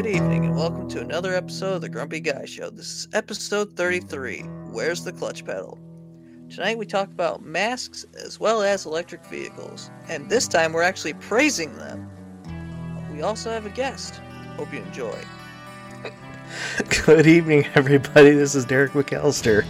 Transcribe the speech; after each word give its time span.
Good 0.00 0.16
evening, 0.16 0.46
and 0.46 0.56
welcome 0.56 0.88
to 0.88 1.00
another 1.02 1.34
episode 1.34 1.74
of 1.74 1.80
the 1.82 1.90
Grumpy 1.90 2.20
Guy 2.20 2.46
Show. 2.46 2.70
This 2.70 2.86
is 2.86 3.08
episode 3.12 3.76
33 3.76 4.38
Where's 4.70 5.04
the 5.04 5.12
Clutch 5.12 5.44
Pedal? 5.44 5.78
Tonight 6.48 6.78
we 6.78 6.86
talk 6.86 7.10
about 7.10 7.42
masks 7.42 8.06
as 8.24 8.40
well 8.40 8.62
as 8.62 8.86
electric 8.86 9.22
vehicles, 9.26 9.90
and 10.08 10.30
this 10.30 10.48
time 10.48 10.72
we're 10.72 10.80
actually 10.80 11.12
praising 11.12 11.76
them. 11.76 12.10
We 13.12 13.20
also 13.20 13.50
have 13.50 13.66
a 13.66 13.68
guest. 13.68 14.22
Hope 14.56 14.72
you 14.72 14.80
enjoy. 14.80 15.18
Good 17.04 17.26
evening, 17.26 17.66
everybody. 17.74 18.30
This 18.30 18.54
is 18.54 18.64
Derek 18.64 18.92
McAllister. 18.92 19.66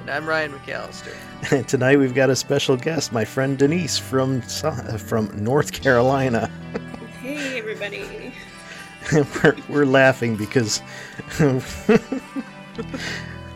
And 0.00 0.10
I'm 0.10 0.26
Ryan 0.26 0.52
McAllister. 0.52 1.14
And 1.52 1.68
tonight 1.68 1.98
we've 1.98 2.14
got 2.14 2.30
a 2.30 2.36
special 2.36 2.78
guest, 2.78 3.12
my 3.12 3.26
friend 3.26 3.58
Denise 3.58 3.98
from 3.98 4.42
uh, 4.64 4.96
from 4.96 5.30
North 5.44 5.72
Carolina. 5.72 6.50
Hey, 7.20 7.58
everybody. 7.58 8.27
we're, 9.42 9.56
we're 9.68 9.86
laughing 9.86 10.36
because 10.36 10.80
I, 11.38 12.00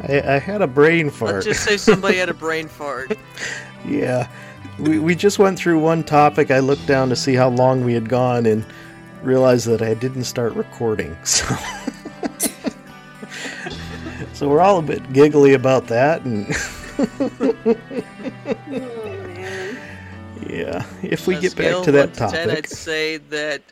I 0.08 0.38
had 0.38 0.62
a 0.62 0.66
brain 0.66 1.10
fart. 1.10 1.34
Let's 1.34 1.46
just 1.46 1.64
say 1.64 1.76
somebody 1.76 2.16
had 2.18 2.28
a 2.28 2.34
brain 2.34 2.68
fart. 2.68 3.16
yeah. 3.86 4.28
We, 4.78 4.98
we 4.98 5.14
just 5.14 5.38
went 5.38 5.58
through 5.58 5.78
one 5.80 6.02
topic. 6.02 6.50
I 6.50 6.60
looked 6.60 6.86
down 6.86 7.08
to 7.10 7.16
see 7.16 7.34
how 7.34 7.48
long 7.50 7.84
we 7.84 7.92
had 7.92 8.08
gone 8.08 8.46
and 8.46 8.64
realized 9.22 9.66
that 9.66 9.82
I 9.82 9.94
didn't 9.94 10.24
start 10.24 10.54
recording. 10.54 11.16
So, 11.24 11.44
so 14.32 14.48
we're 14.48 14.60
all 14.60 14.78
a 14.78 14.82
bit 14.82 15.12
giggly 15.12 15.54
about 15.54 15.86
that. 15.88 16.24
And 16.24 16.46
Oh, 18.68 19.16
man. 19.26 19.78
yeah, 20.48 20.84
if 21.02 21.26
we 21.26 21.36
On 21.36 21.40
get 21.40 21.56
back 21.56 21.84
to 21.84 21.92
that 21.92 22.08
1 22.18 22.30
10, 22.30 22.48
topic, 22.48 22.58
I'd 22.58 22.68
say 22.68 23.16
that 23.18 23.62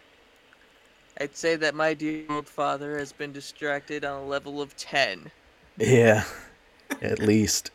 I'd 1.21 1.37
say 1.37 1.55
that 1.57 1.75
my 1.75 1.93
dear 1.93 2.25
old 2.31 2.49
father 2.49 2.99
has 2.99 3.13
been 3.13 3.31
distracted 3.31 4.07
on 4.07 4.23
a 4.23 4.25
level 4.25 4.63
of 4.63 4.75
10. 4.79 5.31
yeah, 5.77 6.25
at 7.03 7.19
least. 7.19 7.71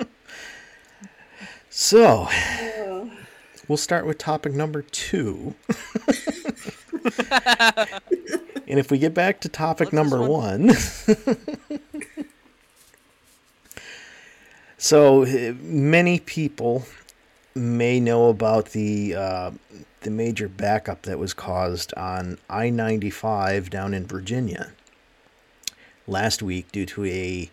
so 1.68 2.26
we'll 3.68 3.76
start 3.76 4.06
with 4.06 4.16
topic 4.16 4.54
number 4.54 4.80
two. 4.80 5.54
and 8.66 8.78
if 8.78 8.90
we 8.90 8.96
get 8.96 9.12
back 9.12 9.40
to 9.42 9.50
topic 9.50 9.92
What's 9.92 10.10
number 10.10 10.22
one? 10.26 10.70
so 14.78 15.24
uh, 15.24 15.52
many 15.60 16.20
people 16.20 16.86
may 17.54 18.00
know 18.00 18.30
about 18.30 18.70
the 18.70 19.14
uh, 19.14 19.50
the 20.04 20.10
major 20.10 20.48
backup 20.48 21.02
that 21.02 21.18
was 21.18 21.34
caused 21.34 21.92
on 21.94 22.38
I 22.48 22.70
ninety 22.70 23.10
five 23.10 23.68
down 23.68 23.92
in 23.92 24.06
Virginia 24.06 24.72
last 26.06 26.42
week 26.42 26.70
due 26.72 26.86
to 26.86 27.04
a 27.04 27.50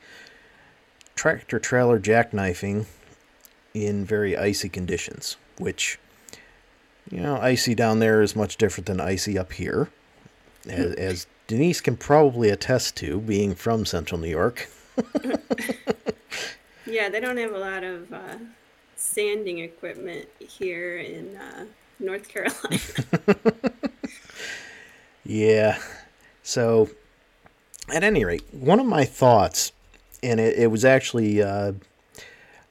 tractor 1.15 1.59
trailer 1.59 1.99
jackknifing 1.99 2.85
in 3.73 4.05
very 4.05 4.37
icy 4.37 4.69
conditions, 4.69 5.37
which 5.57 5.97
you 7.09 7.19
know, 7.19 7.37
icy 7.37 7.75
down 7.75 7.99
there 7.99 8.21
is 8.21 8.35
much 8.35 8.57
different 8.57 8.85
than 8.85 9.01
icy 9.01 9.37
up 9.37 9.53
here, 9.53 9.89
as, 10.67 10.93
as 10.93 11.27
Denise 11.47 11.81
can 11.81 11.97
probably 11.97 12.49
attest 12.49 12.95
to, 12.97 13.19
being 13.19 13.55
from 13.55 13.85
Central 13.85 14.19
New 14.19 14.29
York. 14.29 14.69
Yeah, 16.85 17.09
they 17.09 17.19
don't 17.19 17.37
have 17.37 17.53
a 17.53 17.57
lot 17.57 17.83
of 17.83 18.11
uh, 18.11 18.37
sanding 18.95 19.59
equipment 19.59 20.27
here 20.39 20.97
in 20.97 21.37
uh, 21.37 21.65
North 22.01 22.27
Carolina. 22.27 22.79
Yeah. 25.23 25.79
So, 26.43 26.89
at 27.93 28.03
any 28.03 28.25
rate, 28.25 28.43
one 28.51 28.79
of 28.79 28.85
my 28.85 29.05
thoughts, 29.05 29.71
and 30.21 30.39
it, 30.39 30.57
it 30.57 30.67
was 30.67 30.83
actually, 30.83 31.41
uh, 31.41 31.73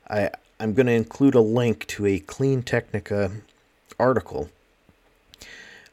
I 0.08 0.30
I'm 0.58 0.74
going 0.74 0.86
to 0.86 0.92
include 0.92 1.34
a 1.34 1.40
link 1.40 1.86
to 1.88 2.04
a 2.04 2.18
Clean 2.18 2.62
Technica 2.62 3.30
article. 3.98 4.50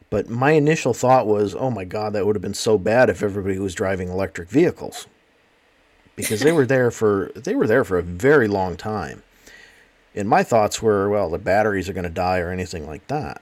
But 0.09 0.29
my 0.29 0.51
initial 0.51 0.93
thought 0.93 1.25
was, 1.25 1.55
oh 1.55 1.69
my 1.69 1.85
God, 1.85 2.13
that 2.13 2.25
would 2.25 2.35
have 2.35 2.41
been 2.41 2.53
so 2.53 2.77
bad 2.77 3.09
if 3.09 3.23
everybody 3.23 3.59
was 3.59 3.75
driving 3.75 4.09
electric 4.09 4.49
vehicles, 4.49 5.07
because 6.15 6.41
they 6.41 6.51
were 6.51 6.65
there 6.65 6.91
for 6.91 7.31
they 7.35 7.55
were 7.55 7.67
there 7.67 7.83
for 7.83 7.97
a 7.97 8.03
very 8.03 8.47
long 8.47 8.75
time. 8.75 9.23
And 10.17 10.27
my 10.27 10.43
thoughts 10.43 10.81
were, 10.81 11.09
well, 11.09 11.29
the 11.29 11.37
batteries 11.37 11.87
are 11.87 11.93
going 11.93 12.03
to 12.03 12.09
die 12.09 12.39
or 12.39 12.51
anything 12.51 12.87
like 12.87 13.05
that. 13.07 13.41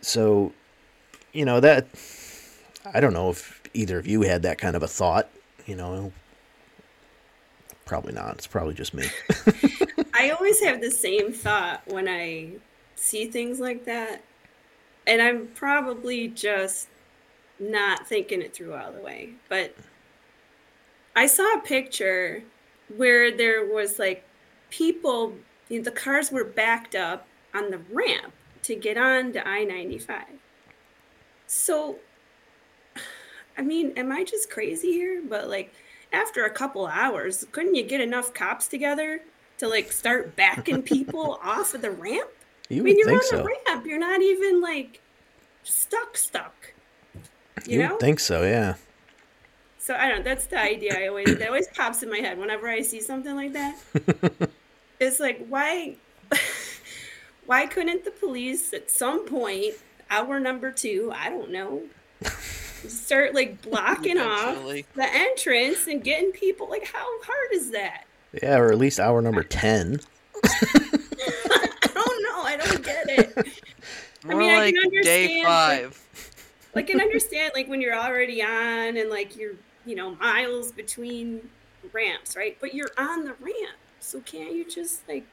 So, 0.00 0.52
you 1.32 1.44
know 1.44 1.60
that 1.60 1.86
I 2.92 3.00
don't 3.00 3.12
know 3.12 3.30
if 3.30 3.62
either 3.74 3.98
of 3.98 4.06
you 4.06 4.22
had 4.22 4.42
that 4.42 4.58
kind 4.58 4.76
of 4.76 4.82
a 4.82 4.88
thought. 4.88 5.28
You 5.66 5.76
know, 5.76 6.12
probably 7.84 8.12
not. 8.12 8.34
It's 8.34 8.46
probably 8.46 8.74
just 8.74 8.94
me. 8.94 9.06
I 10.14 10.30
always 10.30 10.60
have 10.60 10.80
the 10.80 10.90
same 10.90 11.32
thought 11.32 11.82
when 11.86 12.08
I 12.08 12.52
see 12.96 13.26
things 13.26 13.60
like 13.60 13.84
that. 13.84 14.22
And 15.06 15.22
I'm 15.22 15.48
probably 15.48 16.28
just 16.28 16.88
not 17.58 18.06
thinking 18.06 18.42
it 18.42 18.54
through 18.54 18.74
all 18.74 18.92
the 18.92 19.00
way. 19.00 19.30
But 19.48 19.74
I 21.16 21.26
saw 21.26 21.54
a 21.54 21.60
picture 21.60 22.42
where 22.96 23.34
there 23.36 23.66
was 23.66 23.98
like 23.98 24.24
people, 24.70 25.34
you 25.68 25.78
know, 25.78 25.84
the 25.84 25.90
cars 25.90 26.30
were 26.30 26.44
backed 26.44 26.94
up 26.94 27.26
on 27.54 27.70
the 27.70 27.78
ramp 27.92 28.32
to 28.62 28.74
get 28.74 28.96
on 28.96 29.32
to 29.32 29.46
I 29.46 29.64
95. 29.64 30.24
So, 31.46 31.96
I 33.56 33.62
mean, 33.62 33.92
am 33.96 34.12
I 34.12 34.24
just 34.24 34.50
crazy 34.50 34.92
here? 34.92 35.22
But 35.26 35.48
like, 35.48 35.72
after 36.12 36.44
a 36.44 36.50
couple 36.50 36.86
hours, 36.86 37.46
couldn't 37.52 37.74
you 37.74 37.82
get 37.82 38.00
enough 38.00 38.32
cops 38.34 38.66
together 38.66 39.22
to 39.58 39.68
like 39.68 39.92
start 39.92 40.36
backing 40.36 40.82
people 40.82 41.38
off 41.42 41.74
of 41.74 41.82
the 41.82 41.90
ramp? 41.90 42.30
You 42.68 42.82
I 42.82 42.84
mean, 42.84 42.98
you're 42.98 43.12
on 43.12 43.22
so. 43.22 43.38
the 43.38 43.44
ramp. 43.44 43.86
You're 43.86 43.98
not 43.98 44.20
even 44.20 44.60
like 44.60 45.00
stuck, 45.62 46.16
stuck. 46.16 46.74
You, 47.14 47.22
You 47.66 47.78
know? 47.78 47.90
would 47.92 48.00
think 48.00 48.20
so, 48.20 48.42
yeah. 48.42 48.74
so 49.78 49.94
I 49.94 50.08
don't. 50.08 50.24
That's 50.24 50.46
the 50.46 50.60
idea. 50.60 50.98
I 50.98 51.08
always 51.08 51.38
that 51.38 51.48
always 51.48 51.68
pops 51.68 52.02
in 52.02 52.10
my 52.10 52.18
head 52.18 52.38
whenever 52.38 52.68
I 52.68 52.82
see 52.82 53.00
something 53.00 53.34
like 53.34 53.54
that. 53.54 54.50
it's 55.00 55.20
like 55.20 55.46
why, 55.48 55.96
why 57.46 57.66
couldn't 57.66 58.04
the 58.04 58.10
police 58.10 58.72
at 58.72 58.90
some 58.90 59.26
point, 59.26 59.74
hour 60.10 60.38
number 60.40 60.70
two, 60.70 61.12
I 61.14 61.28
don't 61.30 61.50
know, 61.50 61.82
start 62.86 63.34
like 63.34 63.62
blocking 63.62 64.18
off 64.18 64.56
the 64.64 65.06
entrance 65.06 65.86
and 65.86 66.02
getting 66.02 66.32
people? 66.32 66.68
Like, 66.68 66.86
how 66.86 67.06
hard 67.22 67.48
is 67.52 67.70
that? 67.70 68.04
Yeah, 68.42 68.58
or 68.58 68.70
at 68.70 68.78
least 68.78 69.00
hour 69.00 69.22
number 69.22 69.42
ten. 69.42 70.00
I 70.44 71.90
don't 71.94 72.22
know. 72.22 72.42
I 72.42 72.56
don't 72.62 72.84
get 72.84 73.08
it. 73.08 73.32
I 74.24 74.28
More 74.28 74.38
mean, 74.40 74.50
I 74.50 74.58
like 74.58 74.74
can 74.74 74.90
day 75.02 75.40
understand, 75.40 75.44
like- 75.44 75.82
five. 75.84 76.04
I 76.74 76.82
can 76.82 77.00
understand 77.00 77.52
like 77.54 77.66
when 77.68 77.80
you're 77.80 77.96
already 77.96 78.42
on 78.42 78.96
and 78.96 79.10
like 79.10 79.36
you're 79.36 79.54
you 79.86 79.96
know 79.96 80.14
miles 80.16 80.70
between 80.70 81.48
ramps, 81.92 82.36
right? 82.36 82.56
But 82.60 82.74
you're 82.74 82.90
on 82.98 83.24
the 83.24 83.32
ramp, 83.40 83.76
so 84.00 84.20
can't 84.20 84.54
you 84.54 84.68
just 84.68 85.06
like 85.08 85.26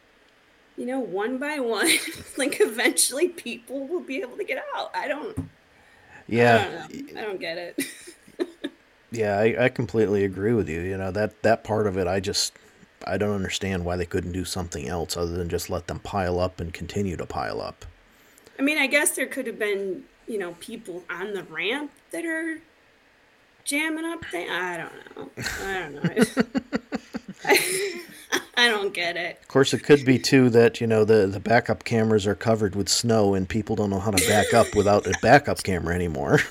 you 0.78 0.86
know 0.86 1.00
one 1.00 1.38
by 1.38 1.60
one, 1.60 1.90
like 2.38 2.60
eventually 2.60 3.30
people 3.30 3.88
will 3.88 4.02
be 4.02 4.18
able 4.18 4.38
to 4.38 4.44
get 4.44 4.64
out? 4.76 4.92
I 4.94 5.08
don't. 5.08 5.50
Yeah, 6.28 6.86
I 6.86 6.94
don't. 6.94 7.18
I 7.18 7.22
don't 7.22 7.40
get 7.40 7.58
it. 7.58 7.86
yeah, 9.12 9.38
I, 9.38 9.66
I 9.66 9.70
completely 9.70 10.24
agree 10.26 10.54
with 10.54 10.68
you. 10.68 10.82
You 10.82 10.98
know 10.98 11.12
that 11.12 11.42
that 11.44 11.64
part 11.64 11.88
of 11.88 11.98
it, 11.98 12.08
I 12.08 12.20
just 12.20 12.54
I 13.06 13.18
don't 13.18 13.36
understand 13.36 13.86
why 13.86 13.96
they 13.96 14.06
couldn't 14.06 14.32
do 14.32 14.46
something 14.46 14.88
else 14.88 15.16
other 15.16 15.32
than 15.32 15.50
just 15.50 15.70
let 15.70 15.88
them 15.88 16.00
pile 16.00 16.40
up 16.40 16.60
and 16.60 16.74
continue 16.74 17.16
to 17.18 17.26
pile 17.26 17.62
up. 17.62 17.86
I 18.58 18.62
mean, 18.62 18.78
I 18.78 18.88
guess 18.88 19.12
there 19.12 19.28
could 19.28 19.48
have 19.48 19.60
been 19.60 20.04
you 20.28 20.38
know 20.38 20.56
people 20.60 21.04
on 21.10 21.34
the 21.34 21.44
ramp 21.44 21.92
that 22.12 22.26
are 22.26 22.60
jamming 23.64 24.06
up 24.06 24.26
thing. 24.26 24.50
I 24.50 24.78
don't 24.78 25.18
know. 25.18 25.30
I 25.64 25.80
don't 25.80 26.04
know. 26.04 28.02
I, 28.32 28.42
I 28.58 28.68
don't 28.70 28.94
get 28.94 29.18
it. 29.18 29.40
Of 29.42 29.48
course, 29.48 29.74
it 29.74 29.84
could 29.84 30.06
be 30.06 30.18
too 30.20 30.50
that 30.52 30.80
you 30.82 30.88
know 30.88 31.06
the 31.06 31.28
the 31.28 31.40
backup 31.40 31.84
cameras 31.84 32.26
are 32.28 32.36
covered 32.36 32.76
with 32.76 32.90
snow 32.90 33.34
and 33.34 33.48
people 33.48 33.76
don't 33.76 33.90
know 33.90 34.00
how 34.00 34.12
to 34.12 34.28
back 34.28 34.54
up 34.54 34.76
without 34.76 35.06
a 35.08 35.14
backup 35.22 35.64
camera 35.64 35.94
anymore. 35.96 36.40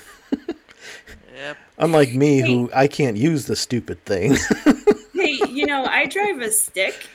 Yep. 1.35 1.57
Unlike 1.77 2.13
me, 2.13 2.39
who 2.39 2.69
I 2.73 2.87
can't 2.87 3.17
use 3.17 3.45
the 3.45 3.55
stupid 3.55 4.03
thing. 4.05 4.37
hey, 5.13 5.37
you 5.49 5.65
know, 5.65 5.85
I 5.85 6.05
drive 6.05 6.39
a 6.39 6.49
stick. 6.49 7.07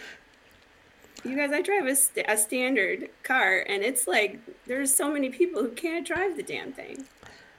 You 1.25 1.37
guys, 1.37 1.51
I 1.53 1.63
drive 1.63 1.87
a, 1.87 1.97
st- 1.97 2.27
a 2.29 2.37
standard 2.37 3.09
car, 3.23 3.65
and 3.67 3.83
it's 3.83 4.07
like 4.07 4.39
there's 4.67 4.95
so 4.95 5.11
many 5.11 5.31
people 5.31 5.63
who 5.63 5.71
can't 5.71 6.07
drive 6.07 6.37
the 6.37 6.43
damn 6.43 6.73
thing. 6.73 7.05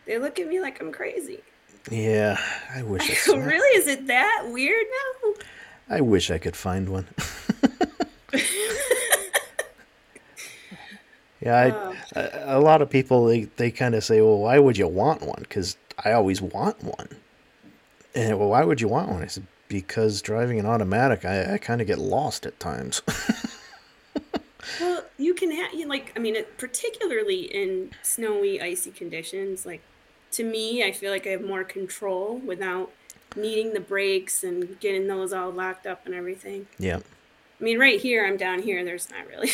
They 0.06 0.18
look 0.18 0.39
at 0.39 0.48
me 0.48 0.59
like 0.59 0.80
I'm 0.81 0.92
crazy. 0.92 1.39
yeah, 1.92 2.39
I 2.74 2.83
wish. 2.83 3.27
I, 3.27 3.36
really? 3.38 3.77
Is 3.77 3.88
it 3.88 4.07
that 4.07 4.48
weird 4.51 4.86
now? 5.24 5.33
I 5.89 6.01
wish 6.01 6.31
I 6.31 6.37
could 6.37 6.55
find 6.55 6.89
one. 6.89 7.07
Yeah, 11.43 11.55
I, 11.55 11.71
Oh. 11.71 11.95
a, 12.15 12.57
a 12.57 12.59
lot 12.59 12.81
of 12.83 12.89
people 12.91 13.25
they, 13.25 13.45
they 13.45 13.71
kind 13.71 13.95
of 13.95 14.03
say, 14.03 14.21
"Well, 14.21 14.37
why 14.37 14.59
would 14.59 14.77
you 14.77 14.87
want 14.87 15.23
one?" 15.23 15.39
Because 15.39 15.75
I 16.03 16.11
always 16.11 16.39
want 16.39 16.83
one. 16.83 17.07
And 18.13 18.37
well, 18.37 18.49
why 18.49 18.63
would 18.63 18.79
you 18.79 18.87
want 18.87 19.09
one? 19.09 19.23
I 19.23 19.27
said 19.27 19.47
because 19.67 20.21
driving 20.21 20.59
an 20.59 20.67
automatic, 20.67 21.25
I, 21.25 21.55
I 21.55 21.57
kind 21.57 21.81
of 21.81 21.87
get 21.87 21.97
lost 21.97 22.45
at 22.45 22.59
times. 22.59 23.01
Well, 24.79 25.03
you 25.17 25.33
can 25.33 25.51
have, 25.51 25.73
you 25.73 25.87
like, 25.87 26.13
I 26.15 26.19
mean, 26.19 26.35
it, 26.35 26.57
particularly 26.57 27.41
in 27.41 27.91
snowy, 28.03 28.61
icy 28.61 28.91
conditions, 28.91 29.65
like, 29.65 29.81
to 30.33 30.43
me, 30.43 30.83
I 30.83 30.91
feel 30.91 31.11
like 31.11 31.25
I 31.25 31.31
have 31.31 31.43
more 31.43 31.63
control 31.63 32.37
without 32.37 32.91
needing 33.35 33.73
the 33.73 33.79
brakes 33.79 34.43
and 34.43 34.79
getting 34.79 35.07
those 35.07 35.31
all 35.33 35.51
locked 35.51 35.85
up 35.87 36.05
and 36.05 36.13
everything. 36.15 36.67
yeah, 36.79 36.97
I 37.59 37.63
mean, 37.63 37.79
right 37.79 37.99
here, 38.01 38.25
I'm 38.25 38.37
down 38.37 38.61
here, 38.63 38.83
there's 38.83 39.09
not 39.09 39.27
really 39.27 39.51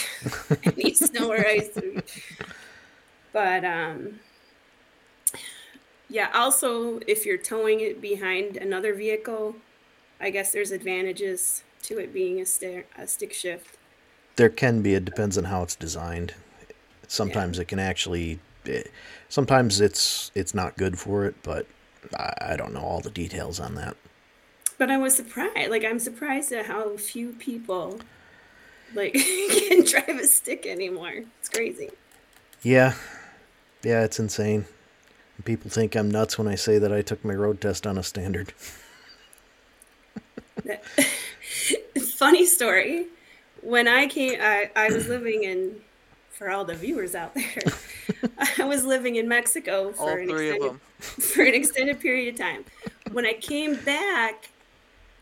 any 0.64 0.94
snow 0.96 1.32
or 1.32 1.46
ice. 1.46 1.78
But, 3.34 3.66
um, 3.66 4.20
yeah, 6.10 6.30
also, 6.34 7.00
if 7.08 7.26
you're 7.26 7.38
towing 7.38 7.82
it 7.82 8.02
behind 8.02 8.56
another 8.58 8.94
vehicle, 8.94 9.56
I 10.22 10.30
guess 10.30 10.52
there's 10.52 10.72
advantages 10.72 11.64
to 11.84 12.00
it 12.00 12.14
being 12.14 12.40
a, 12.40 12.84
a 12.98 13.08
stick 13.08 13.34
shift. 13.34 13.78
there 14.38 14.50
can 14.50 14.82
be. 14.82 14.94
It 14.96 15.04
depends 15.06 15.38
on 15.38 15.44
how 15.46 15.64
it's 15.64 15.76
designed. 15.76 16.34
Sometimes 17.08 17.60
it 17.60 17.66
can 17.66 17.80
actually. 17.80 18.40
eh, 18.66 18.84
Sometimes 19.30 19.82
it's 19.82 20.32
it's 20.34 20.54
not 20.54 20.78
good 20.78 20.98
for 20.98 21.26
it, 21.26 21.36
but 21.44 21.66
I, 22.16 22.34
I 22.54 22.56
don't 22.56 22.74
know 22.74 22.82
all 22.82 23.00
the 23.02 23.10
details 23.10 23.60
on 23.60 23.76
that. 23.76 23.96
But 24.78 24.92
I 24.92 24.98
was 24.98 25.16
surprised. 25.16 25.70
Like 25.70 25.84
I'm 25.84 26.00
surprised 26.00 26.52
at 26.52 26.68
how 26.68 26.98
few 26.98 27.30
people 27.34 28.00
like 28.94 29.14
can 29.68 29.84
drive 29.84 30.20
a 30.20 30.28
stick 30.28 30.66
anymore. 30.66 31.24
It's 31.40 31.50
crazy. 31.50 31.90
Yeah, 32.62 32.94
yeah, 33.84 34.04
it's 34.04 34.20
insane. 34.20 34.66
People 35.46 35.70
think 35.70 35.96
I'm 35.96 36.10
nuts 36.10 36.38
when 36.38 36.48
I 36.48 36.56
say 36.56 36.80
that 36.80 36.92
I 36.92 37.02
took 37.02 37.24
my 37.24 37.34
road 37.34 37.62
test 37.62 37.86
on 37.86 37.98
a 37.98 38.04
standard. 38.04 38.54
Funny 42.16 42.46
story. 42.46 43.08
When 43.62 43.88
I 43.88 44.08
came, 44.08 44.40
I, 44.42 44.70
I 44.76 44.90
was 44.90 45.08
living 45.08 45.44
in. 45.44 45.82
For 46.32 46.52
all 46.52 46.66
the 46.66 46.76
viewers 46.76 47.16
out 47.16 47.34
there, 47.34 47.58
I 48.60 48.66
was 48.66 48.86
living 48.86 49.16
in 49.16 49.28
Mexico 49.28 49.92
for 49.92 50.18
an 50.18 50.30
extended 50.30 50.80
for 51.00 51.42
an 51.44 51.54
extended 51.54 52.00
period 52.00 52.34
of 52.34 52.40
time. 52.40 52.66
When 53.12 53.26
I 53.26 53.34
came 53.34 53.76
back 53.76 54.50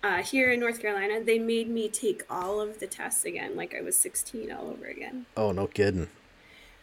uh, 0.03 0.21
here 0.21 0.51
in 0.51 0.59
North 0.59 0.79
Carolina, 0.81 1.23
they 1.23 1.39
made 1.39 1.69
me 1.69 1.89
take 1.89 2.23
all 2.29 2.59
of 2.61 2.79
the 2.79 2.87
tests 2.87 3.25
again, 3.25 3.55
like 3.55 3.75
I 3.75 3.81
was 3.81 3.95
16 3.95 4.51
all 4.51 4.69
over 4.69 4.85
again. 4.85 5.25
Oh, 5.35 5.51
no 5.51 5.67
kidding. 5.67 6.07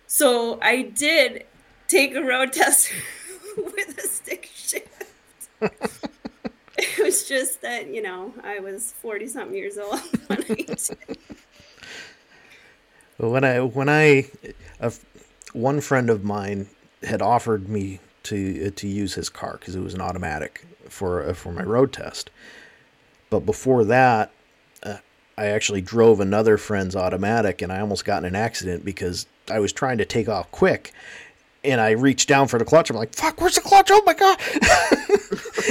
So 0.06 0.58
I 0.60 0.82
did 0.82 1.46
take 1.88 2.14
a 2.14 2.22
road 2.22 2.52
test 2.52 2.92
with 3.56 3.98
a 3.98 4.08
stick 4.08 4.50
shift. 4.52 4.88
it 5.60 6.98
was 6.98 7.28
just 7.28 7.62
that, 7.62 7.86
you 7.88 8.02
know, 8.02 8.34
I 8.42 8.58
was 8.58 8.92
40 8.92 9.28
something 9.28 9.56
years 9.56 9.78
old 9.78 10.00
when 10.26 10.42
I 10.50 10.54
did. 10.54 10.80
When 13.18 13.44
I 13.44 13.60
when 13.60 13.88
I 13.88 14.26
a 14.80 14.86
f 14.86 14.98
one 15.52 15.80
friend 15.80 16.10
of 16.10 16.24
mine 16.24 16.68
had 17.02 17.22
offered 17.22 17.68
me 17.68 18.00
to 18.24 18.66
uh, 18.66 18.70
to 18.76 18.86
use 18.88 19.14
his 19.14 19.28
car 19.28 19.56
because 19.58 19.74
it 19.74 19.80
was 19.80 19.94
an 19.94 20.00
automatic 20.00 20.64
for 20.88 21.28
uh, 21.28 21.34
for 21.34 21.52
my 21.52 21.62
road 21.62 21.92
test, 21.92 22.30
but 23.30 23.40
before 23.40 23.84
that, 23.84 24.30
uh, 24.82 24.98
I 25.36 25.46
actually 25.46 25.80
drove 25.80 26.20
another 26.20 26.58
friend's 26.58 26.94
automatic 26.94 27.62
and 27.62 27.72
I 27.72 27.80
almost 27.80 28.04
got 28.04 28.18
in 28.18 28.26
an 28.26 28.36
accident 28.36 28.84
because 28.84 29.26
I 29.50 29.58
was 29.58 29.72
trying 29.72 29.98
to 29.98 30.04
take 30.04 30.28
off 30.28 30.50
quick. 30.50 30.92
And 31.64 31.80
I 31.80 31.92
reached 31.92 32.28
down 32.28 32.48
for 32.48 32.58
the 32.58 32.64
clutch. 32.64 32.90
I'm 32.90 32.96
like, 32.96 33.14
"Fuck, 33.14 33.40
where's 33.40 33.54
the 33.54 33.60
clutch? 33.60 33.88
Oh 33.92 34.02
my 34.04 34.14
god!" 34.14 34.36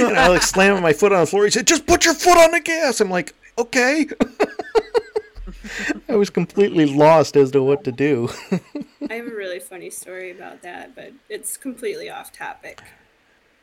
and 0.00 0.18
I 0.18 0.28
like 0.28 0.42
slamming 0.42 0.82
my 0.82 0.94
foot 0.94 1.12
on 1.12 1.20
the 1.20 1.26
floor. 1.26 1.44
He 1.44 1.50
said, 1.50 1.66
"Just 1.66 1.86
put 1.86 2.06
your 2.06 2.14
foot 2.14 2.38
on 2.38 2.50
the 2.50 2.60
gas." 2.60 3.02
I'm 3.02 3.10
like, 3.10 3.34
"Okay." 3.58 4.06
I 6.08 6.16
was 6.16 6.30
completely 6.30 6.86
lost 6.86 7.36
as 7.36 7.50
to 7.50 7.62
what 7.62 7.84
to 7.84 7.92
do. 7.92 8.30
I 9.12 9.16
have 9.16 9.26
a 9.26 9.34
really 9.34 9.58
funny 9.60 9.90
story 9.90 10.30
about 10.30 10.62
that, 10.62 10.94
but 10.94 11.12
it's 11.28 11.58
completely 11.58 12.08
off 12.08 12.32
topic. 12.32 12.80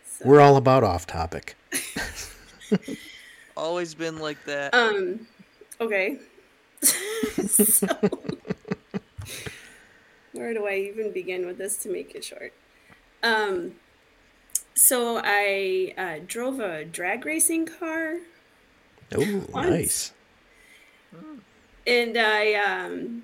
So, 0.05 0.25
We're 0.27 0.41
all 0.41 0.57
about 0.57 0.83
off 0.83 1.07
topic. 1.07 1.55
Always 3.57 3.95
been 3.95 4.19
like 4.19 4.37
that. 4.45 4.75
um, 4.75 5.25
okay. 5.81 6.19
so, 7.47 7.87
where 10.33 10.53
do 10.53 10.67
I 10.67 10.75
even 10.75 11.11
begin 11.11 11.47
with 11.47 11.57
this 11.57 11.77
to 11.77 11.89
make 11.89 12.13
it 12.13 12.23
short? 12.23 12.53
Um, 13.23 13.73
so 14.75 15.19
I 15.23 15.95
uh, 15.97 16.23
drove 16.27 16.59
a 16.59 16.85
drag 16.85 17.25
racing 17.25 17.65
car 17.65 18.17
Oh, 19.15 19.43
nice. 19.55 20.13
and 21.87 22.15
I 22.19 22.53
um 22.53 23.23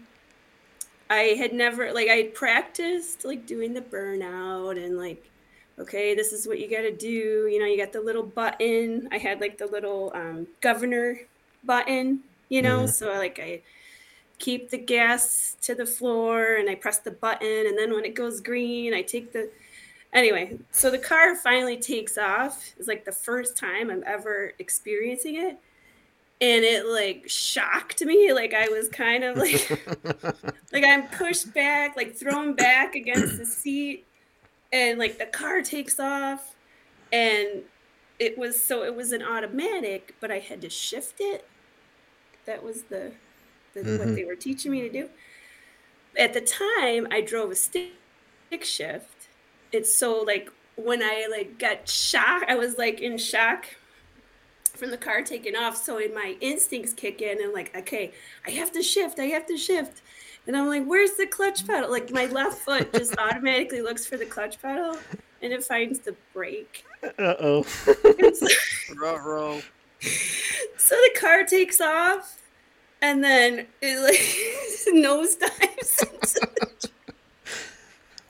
I 1.09 1.35
had 1.37 1.53
never 1.53 1.93
like 1.93 2.09
I 2.09 2.31
practiced 2.33 3.25
like 3.25 3.45
doing 3.45 3.73
the 3.73 3.81
burnout 3.81 4.83
and 4.83 4.97
like 4.97 5.31
okay 5.79 6.15
this 6.15 6.31
is 6.33 6.47
what 6.47 6.59
you 6.59 6.69
got 6.69 6.81
to 6.81 6.95
do 6.95 7.47
you 7.47 7.59
know 7.59 7.65
you 7.65 7.77
got 7.77 7.93
the 7.93 8.01
little 8.01 8.23
button. 8.23 9.07
I 9.11 9.17
had 9.17 9.41
like 9.41 9.57
the 9.57 9.67
little 9.67 10.11
um 10.15 10.47
governor 10.61 11.19
button 11.63 12.21
you 12.49 12.61
know 12.61 12.85
Mhm. 12.85 12.89
so 12.89 13.07
like 13.13 13.39
I 13.39 13.61
keep 14.39 14.69
the 14.69 14.77
gas 14.77 15.55
to 15.61 15.75
the 15.75 15.85
floor 15.85 16.55
and 16.55 16.69
I 16.69 16.75
press 16.75 16.99
the 16.99 17.11
button 17.11 17.67
and 17.67 17.77
then 17.77 17.93
when 17.93 18.05
it 18.05 18.15
goes 18.15 18.41
green 18.41 18.93
I 18.93 19.01
take 19.01 19.31
the 19.33 19.49
anyway 20.13 20.57
so 20.71 20.91
the 20.91 20.99
car 20.99 21.35
finally 21.35 21.77
takes 21.77 22.17
off. 22.17 22.73
It's 22.77 22.87
like 22.87 23.05
the 23.05 23.11
first 23.11 23.57
time 23.57 23.89
I'm 23.89 24.03
ever 24.05 24.53
experiencing 24.59 25.35
it 25.37 25.57
and 26.41 26.63
it 26.65 26.85
like 26.85 27.23
shocked 27.29 28.03
me. 28.03 28.33
Like 28.33 28.53
i 28.53 28.67
was 28.67 28.89
kind 28.89 29.23
of 29.23 29.37
like 29.37 29.69
like 30.73 30.83
i'm 30.83 31.07
pushed 31.07 31.53
back 31.53 31.95
like 31.95 32.15
thrown 32.15 32.53
back 32.53 32.95
against 32.95 33.37
the 33.37 33.45
seat 33.45 34.05
and 34.73 34.99
like 34.99 35.17
the 35.17 35.25
car 35.27 35.61
takes 35.61 35.99
off 35.99 36.55
and 37.13 37.63
it 38.19 38.37
was 38.37 38.61
so 38.61 38.83
it 38.83 38.95
was 38.95 39.11
an 39.11 39.21
automatic 39.23 40.15
but 40.19 40.31
i 40.31 40.39
had 40.39 40.61
to 40.61 40.69
shift 40.69 41.15
it. 41.19 41.45
That 42.45 42.63
was 42.63 42.83
the, 42.83 43.11
the 43.73 43.81
what 43.97 44.07
Mhm. 44.09 44.15
they 44.15 44.23
were 44.25 44.35
teaching 44.35 44.71
me 44.71 44.81
to 44.81 44.89
do. 44.89 45.09
At 46.17 46.33
the 46.33 46.41
time 46.41 47.07
i 47.11 47.21
drove 47.21 47.51
a 47.51 47.55
stick 47.55 47.91
shift. 48.61 49.27
It's 49.71 49.93
so 49.95 50.19
like 50.21 50.49
when 50.75 51.01
i 51.01 51.27
like 51.31 51.57
got 51.57 51.87
shocked 51.87 52.45
i 52.49 52.55
was 52.55 52.77
like 52.77 52.99
in 52.99 53.17
shock 53.17 53.65
from 54.77 54.91
the 54.91 54.97
car 54.97 55.21
taking 55.21 55.55
off. 55.55 55.77
So 55.77 55.99
my 56.13 56.35
instincts 56.41 56.93
kick 56.93 57.21
in 57.21 57.41
and 57.41 57.53
like, 57.53 57.75
okay, 57.75 58.11
I 58.45 58.51
have 58.51 58.71
to 58.73 58.83
shift. 58.83 59.19
I 59.19 59.25
have 59.25 59.45
to 59.47 59.57
shift. 59.57 60.01
And 60.47 60.55
I'm 60.55 60.67
like, 60.67 60.85
where's 60.85 61.13
the 61.13 61.25
clutch 61.25 61.65
pedal? 61.65 61.89
Like 61.89 62.11
my 62.11 62.25
left 62.27 62.59
foot 62.59 62.93
just 62.93 63.15
automatically 63.19 63.81
looks 63.81 64.05
for 64.05 64.17
the 64.17 64.25
clutch 64.25 64.61
pedal 64.61 64.97
and 65.41 65.53
it 65.53 65.63
finds 65.63 65.99
the 65.99 66.15
brake. 66.33 66.85
Uh 67.03 67.35
oh. 67.39 67.63
so 68.33 68.47
Ruh-roh. 68.95 69.61
the 69.99 71.19
car 71.19 71.43
takes 71.45 71.81
off 71.81 72.41
and 73.01 73.23
then 73.23 73.67
it 73.81 73.99
like 73.99 74.93
nose 74.93 75.35
dives. 75.35 76.05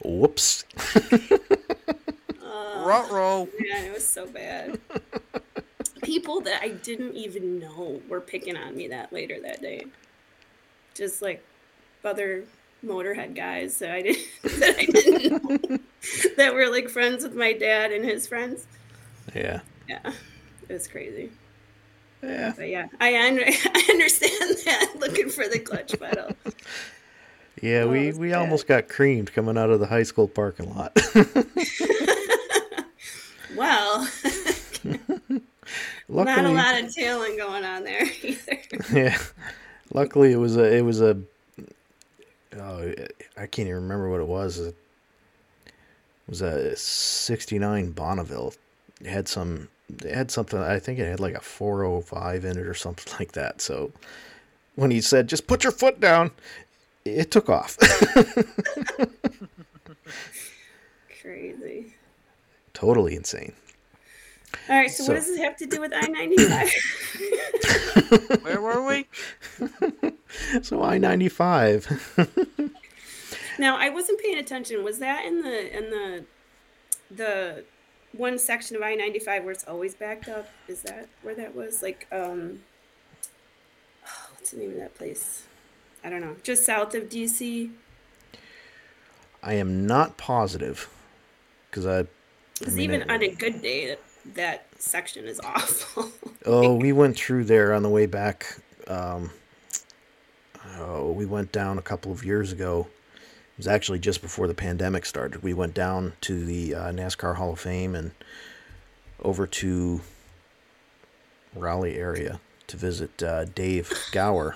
Whoops. 0.03 0.65
uh, 0.95 2.83
Ruh-roh. 2.85 3.49
Man, 3.59 3.85
it 3.85 3.93
was 3.93 4.07
so 4.07 4.27
bad. 4.27 4.79
People 6.05 6.41
that 6.41 6.61
I 6.61 6.69
didn't 6.69 7.15
even 7.15 7.59
know 7.59 8.01
were 8.07 8.21
picking 8.21 8.55
on 8.55 8.75
me 8.75 8.87
that 8.89 9.11
later 9.11 9.39
that 9.41 9.61
day. 9.61 9.85
Just 10.93 11.21
like 11.21 11.43
other 12.03 12.45
motorhead 12.85 13.35
guys 13.35 13.79
that 13.79 13.89
I 13.91 14.01
didn't 14.03 14.27
that 14.43 14.75
I 14.77 14.85
didn't 14.85 15.69
know 15.71 15.77
that 16.37 16.53
were 16.53 16.69
like 16.69 16.87
friends 16.89 17.23
with 17.23 17.35
my 17.35 17.53
dad 17.53 17.91
and 17.91 18.05
his 18.05 18.27
friends. 18.27 18.67
Yeah. 19.35 19.61
Yeah, 19.89 20.11
it 20.69 20.73
was 20.73 20.87
crazy. 20.87 21.31
Yeah. 22.23 22.53
But 22.55 22.69
yeah, 22.69 22.87
I 22.99 23.27
un- 23.27 23.39
I 23.43 23.87
understand 23.91 24.57
that 24.65 24.93
looking 24.99 25.29
for 25.29 25.47
the 25.47 25.59
clutch 25.59 25.99
pedal. 25.99 26.31
Yeah, 27.61 27.81
Oh, 27.81 27.89
we, 27.89 28.11
we 28.13 28.29
bad. 28.29 28.39
almost 28.39 28.67
got 28.67 28.87
creamed 28.87 29.31
coming 29.33 29.57
out 29.57 29.69
of 29.69 29.79
the 29.79 29.87
high 29.87 30.03
school 30.03 30.27
parking 30.27 30.73
lot. 30.75 30.97
Well, 33.55 34.07
luckily, 36.09 36.35
not 36.35 36.45
a 36.45 36.49
lot 36.53 36.81
of 36.83 36.93
tailing 36.93 37.37
going 37.37 37.63
on 37.63 37.83
there 37.83 38.03
either. 38.23 38.59
yeah. 38.93 39.17
Luckily, 39.93 40.31
it 40.31 40.37
was 40.37 40.57
a 40.57 40.75
it 40.75 40.81
was 40.81 41.01
a. 41.01 41.17
Oh, 42.57 42.93
I 43.37 43.47
can't 43.47 43.67
even 43.67 43.81
remember 43.83 44.09
what 44.09 44.21
it 44.21 44.27
was. 44.27 44.59
It 44.59 44.75
was 46.27 46.41
a 46.41 46.75
'69 46.75 47.91
Bonneville. 47.91 48.53
It 49.01 49.07
had 49.07 49.27
some. 49.27 49.67
It 50.03 50.15
had 50.15 50.31
something. 50.31 50.57
I 50.59 50.79
think 50.79 50.97
it 50.99 51.05
had 51.05 51.19
like 51.19 51.35
a 51.35 51.41
405 51.41 52.45
in 52.45 52.57
it 52.57 52.65
or 52.65 52.73
something 52.73 53.13
like 53.19 53.33
that. 53.33 53.61
So 53.61 53.91
when 54.75 54.89
he 54.91 55.01
said, 55.01 55.27
"Just 55.27 55.45
put 55.47 55.63
your 55.63 55.71
foot 55.71 55.99
down," 55.99 56.31
it 57.05 57.29
took 57.29 57.49
off. 57.49 57.77
Crazy. 61.21 61.93
totally 62.73 63.15
insane. 63.15 63.53
All 64.69 64.75
right, 64.77 64.89
so, 64.91 65.03
So- 65.03 65.13
what 65.13 65.19
does 65.19 65.27
this 65.27 65.39
have 65.39 65.57
to 65.57 65.65
do 65.65 65.79
with 65.81 65.93
I 65.93 66.07
ninety 66.07 66.37
five? 66.37 66.69
Where 68.43 68.61
were 68.61 68.85
we? 68.85 69.07
So 70.61 70.81
I 70.83 70.97
ninety 70.97 71.29
five. 71.29 71.87
Now 73.57 73.77
I 73.77 73.89
wasn't 73.89 74.19
paying 74.21 74.37
attention. 74.37 74.83
Was 74.83 74.99
that 74.99 75.25
in 75.25 75.41
the 75.41 75.77
in 75.77 75.89
the 75.89 76.25
the 77.11 77.63
one 78.11 78.37
section 78.39 78.75
of 78.75 78.81
I 78.81 78.95
ninety 78.95 79.19
five 79.19 79.43
where 79.43 79.51
it's 79.53 79.63
always 79.67 79.95
backed 79.95 80.27
up? 80.29 80.47
Is 80.67 80.81
that 80.83 81.07
where 81.21 81.35
that 81.35 81.55
was? 81.55 81.81
Like 81.81 82.07
um 82.11 82.59
oh, 84.05 84.29
what's 84.33 84.51
the 84.51 84.57
name 84.57 84.71
of 84.71 84.77
that 84.77 84.95
place? 84.95 85.43
I 86.03 86.09
don't 86.09 86.21
know. 86.21 86.35
Just 86.43 86.65
south 86.65 86.93
of 86.95 87.03
DC. 87.09 87.71
I 89.41 89.53
am 89.53 89.85
not 89.87 90.17
positive 90.17 90.89
because 91.69 91.85
I. 91.85 92.05
Because 92.59 92.75
mean, 92.75 92.83
even 92.91 93.01
it- 93.03 93.09
on 93.11 93.21
a 93.23 93.29
good 93.29 93.61
day, 93.61 93.95
that, 94.25 94.35
that 94.35 94.67
section 94.81 95.25
is 95.25 95.39
awful. 95.43 96.11
Oh, 96.47 96.75
we 96.75 96.91
went 96.91 97.17
through 97.17 97.45
there 97.45 97.73
on 97.73 97.81
the 97.81 97.89
way 97.89 98.05
back. 98.05 98.59
Um, 98.87 99.31
oh, 100.77 101.11
we 101.11 101.25
went 101.25 101.51
down 101.51 101.79
a 101.79 101.81
couple 101.81 102.11
of 102.11 102.23
years 102.23 102.51
ago. 102.51 102.85
It 103.15 103.57
was 103.57 103.67
actually 103.67 103.97
just 103.97 104.21
before 104.21 104.47
the 104.47 104.53
pandemic 104.53 105.07
started. 105.07 105.41
We 105.41 105.55
went 105.55 105.73
down 105.73 106.13
to 106.21 106.45
the 106.45 106.75
uh, 106.75 106.91
NASCAR 106.91 107.37
Hall 107.37 107.53
of 107.53 107.59
Fame 107.59 107.95
and 107.95 108.11
over 109.23 109.47
to 109.47 110.01
Raleigh 111.55 111.97
area 111.97 112.39
to 112.67 112.77
visit 112.77 113.23
uh, 113.23 113.45
Dave 113.45 113.91
Gower. 114.11 114.55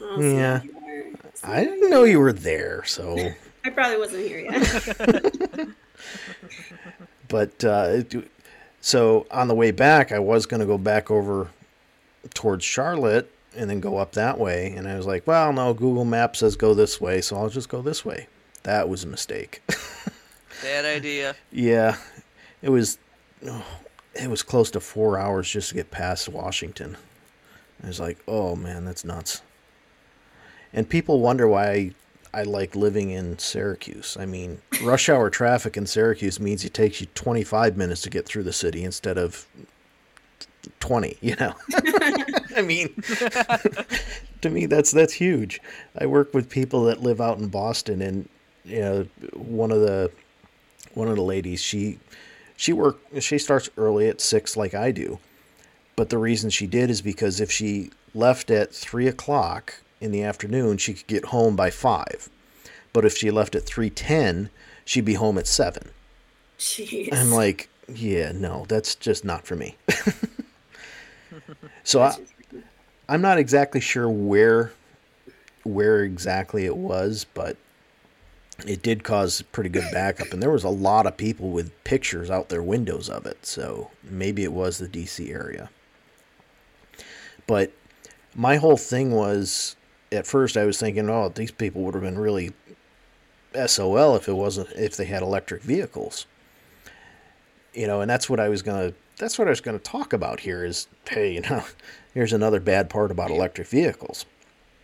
Oh, 0.00 0.20
Yeah. 0.20 0.62
you 0.62 1.18
so 1.34 1.48
I 1.48 1.64
didn't 1.64 1.90
know 1.90 2.04
you 2.04 2.20
were 2.20 2.32
there, 2.32 2.84
so. 2.84 3.16
I 3.64 3.70
probably 3.70 3.98
wasn't 3.98 4.24
here 4.28 4.38
yet. 4.38 5.68
But 7.28 7.64
uh, 7.64 7.86
it- 8.10 8.30
so 8.80 9.26
on 9.30 9.46
the 9.48 9.54
way 9.54 9.70
back, 9.70 10.10
I 10.10 10.18
was 10.18 10.44
going 10.46 10.58
to 10.60 10.66
go 10.66 10.76
back 10.78 11.08
over 11.10 11.48
towards 12.34 12.64
Charlotte 12.64 13.30
and 13.56 13.70
then 13.70 13.78
go 13.80 13.96
up 13.98 14.12
that 14.12 14.38
way. 14.40 14.72
And 14.72 14.88
I 14.88 14.96
was 14.96 15.06
like, 15.06 15.24
well, 15.26 15.52
no, 15.52 15.72
Google 15.72 16.04
Maps 16.04 16.40
says 16.40 16.56
go 16.56 16.74
this 16.74 17.00
way, 17.00 17.20
so 17.20 17.36
I'll 17.36 17.48
just 17.48 17.68
go 17.68 17.80
this 17.80 18.04
way. 18.04 18.26
That 18.64 18.88
was 18.88 19.04
a 19.04 19.06
mistake. 19.06 19.62
Bad 20.62 20.84
idea. 20.84 21.36
yeah, 21.52 21.96
it 22.60 22.70
was. 22.70 22.98
oh, 23.46 23.64
it 24.14 24.28
was 24.28 24.42
close 24.42 24.70
to 24.72 24.80
four 24.80 25.18
hours 25.18 25.48
just 25.50 25.70
to 25.70 25.74
get 25.74 25.90
past 25.90 26.28
Washington. 26.28 26.96
I 27.82 27.86
was 27.88 27.98
like, 28.00 28.18
oh 28.28 28.54
man, 28.56 28.84
that's 28.84 29.04
nuts. 29.04 29.42
And 30.72 30.88
people 30.88 31.20
wonder 31.20 31.48
why 31.48 31.92
I, 32.34 32.42
like 32.44 32.74
living 32.74 33.10
in 33.10 33.38
Syracuse. 33.38 34.16
I 34.18 34.26
mean, 34.26 34.60
rush 34.82 35.08
hour 35.08 35.30
traffic 35.30 35.76
in 35.76 35.86
Syracuse 35.86 36.40
means 36.40 36.64
it 36.64 36.74
takes 36.74 37.00
you 37.00 37.06
25 37.14 37.76
minutes 37.76 38.02
to 38.02 38.10
get 38.10 38.26
through 38.26 38.44
the 38.44 38.52
city 38.52 38.84
instead 38.84 39.18
of 39.18 39.46
20, 40.80 41.18
you 41.20 41.36
know. 41.36 41.54
I 42.56 42.62
mean, 42.62 42.94
to 44.40 44.50
me 44.50 44.66
that's 44.66 44.90
that's 44.90 45.12
huge. 45.12 45.60
I 45.98 46.06
work 46.06 46.34
with 46.34 46.48
people 46.48 46.84
that 46.84 47.02
live 47.02 47.20
out 47.20 47.38
in 47.38 47.48
Boston 47.48 48.02
and 48.02 48.28
you 48.64 48.80
know, 48.80 49.06
one 49.34 49.70
of 49.70 49.80
the 49.80 50.10
one 50.94 51.08
of 51.08 51.16
the 51.16 51.22
ladies, 51.22 51.60
she 51.60 51.98
she 52.56 52.72
work 52.72 52.98
she 53.20 53.38
starts 53.38 53.68
early 53.76 54.08
at 54.08 54.20
6 54.20 54.56
like 54.56 54.74
I 54.74 54.90
do. 54.92 55.18
But 55.96 56.08
the 56.08 56.18
reason 56.18 56.50
she 56.50 56.66
did 56.66 56.90
is 56.90 57.02
because 57.02 57.40
if 57.40 57.50
she 57.50 57.90
left 58.14 58.50
at 58.50 58.74
three 58.74 59.06
o'clock 59.06 59.74
in 60.02 60.10
the 60.10 60.22
afternoon, 60.22 60.78
she 60.78 60.94
could 60.94 61.06
get 61.06 61.26
home 61.26 61.56
by 61.56 61.70
five. 61.70 62.28
But 62.92 63.04
if 63.04 63.16
she 63.16 63.30
left 63.30 63.54
at 63.54 63.64
three 63.64 63.90
ten, 63.90 64.50
she'd 64.84 65.04
be 65.04 65.14
home 65.14 65.38
at 65.38 65.46
seven. 65.46 65.90
Jeez. 66.58 67.12
I'm 67.12 67.30
like, 67.30 67.68
yeah, 67.88 68.32
no, 68.32 68.66
that's 68.68 68.94
just 68.94 69.24
not 69.24 69.46
for 69.46 69.56
me. 69.56 69.76
so 71.84 72.02
I, 72.02 72.16
I'm 73.08 73.22
not 73.22 73.38
exactly 73.38 73.80
sure 73.80 74.10
where 74.10 74.72
where 75.64 76.02
exactly 76.02 76.66
it 76.66 76.76
was, 76.76 77.24
but 77.34 77.56
it 78.66 78.82
did 78.82 79.04
cause 79.04 79.42
pretty 79.52 79.70
good 79.70 79.86
backup, 79.92 80.32
and 80.32 80.42
there 80.42 80.50
was 80.50 80.64
a 80.64 80.68
lot 80.68 81.06
of 81.06 81.16
people 81.16 81.50
with 81.50 81.84
pictures 81.84 82.30
out 82.30 82.48
their 82.48 82.62
windows 82.62 83.08
of 83.08 83.26
it. 83.26 83.46
So 83.46 83.90
maybe 84.02 84.42
it 84.42 84.52
was 84.52 84.78
the 84.78 84.88
DC 84.88 85.32
area. 85.32 85.70
But 87.46 87.72
my 88.34 88.56
whole 88.56 88.76
thing 88.76 89.12
was, 89.12 89.76
at 90.12 90.26
first, 90.26 90.56
I 90.56 90.64
was 90.64 90.78
thinking, 90.78 91.08
oh, 91.08 91.28
these 91.28 91.50
people 91.50 91.82
would 91.82 91.94
have 91.94 92.02
been 92.02 92.18
really 92.18 92.52
SOL 93.66 94.16
if 94.16 94.28
it 94.28 94.34
wasn't 94.34 94.70
if 94.76 94.96
they 94.96 95.04
had 95.04 95.22
electric 95.22 95.62
vehicles. 95.62 96.26
You 97.74 97.86
know, 97.86 98.00
and 98.00 98.10
that's 98.10 98.28
what 98.28 98.40
I 98.40 98.48
was 98.48 98.62
gonna 98.62 98.92
that's 99.18 99.38
what 99.38 99.48
I 99.48 99.50
was 99.50 99.60
gonna 99.60 99.78
talk 99.78 100.12
about 100.12 100.40
here 100.40 100.64
is 100.64 100.88
hey, 101.08 101.34
you 101.34 101.40
know, 101.40 101.64
here's 102.14 102.32
another 102.32 102.60
bad 102.60 102.90
part 102.90 103.10
about 103.10 103.30
electric 103.30 103.68
vehicles. 103.68 104.26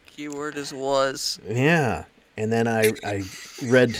Keyword 0.07 0.57
is 0.57 0.73
was. 0.73 1.39
Yeah. 1.47 2.05
And 2.37 2.53
then 2.53 2.67
I 2.67 2.93
I 3.05 3.23
read 3.65 3.99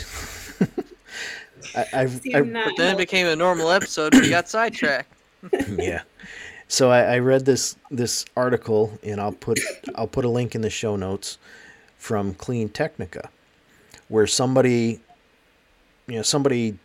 I, 1.75 1.85
I, 1.93 2.05
See, 2.07 2.33
I 2.33 2.39
I'm 2.39 2.53
But 2.53 2.73
then 2.77 2.95
it 2.95 2.97
became 2.97 3.27
a 3.27 3.35
normal 3.35 3.69
episode 3.71 4.13
we 4.15 4.29
got 4.29 4.47
sidetracked. 4.47 5.13
yeah. 5.77 6.01
So 6.71 6.91
I, 6.91 7.15
I 7.15 7.19
read 7.19 7.45
this 7.45 7.75
this 7.89 8.25
article, 8.37 8.97
and 9.03 9.19
I'll 9.19 9.31
put 9.31 9.59
I'll 9.95 10.07
put 10.07 10.23
a 10.23 10.29
link 10.29 10.53
in 10.53 10.61
the 10.61 10.69
show 10.69 10.95
notes 10.95 11.39
from 11.97 12.35
Clean 12.35 12.69
Technica, 12.69 13.29
where 14.07 14.27
somebody, 14.27 15.01
you 16.07 16.17
know, 16.17 16.21
somebody 16.21 16.77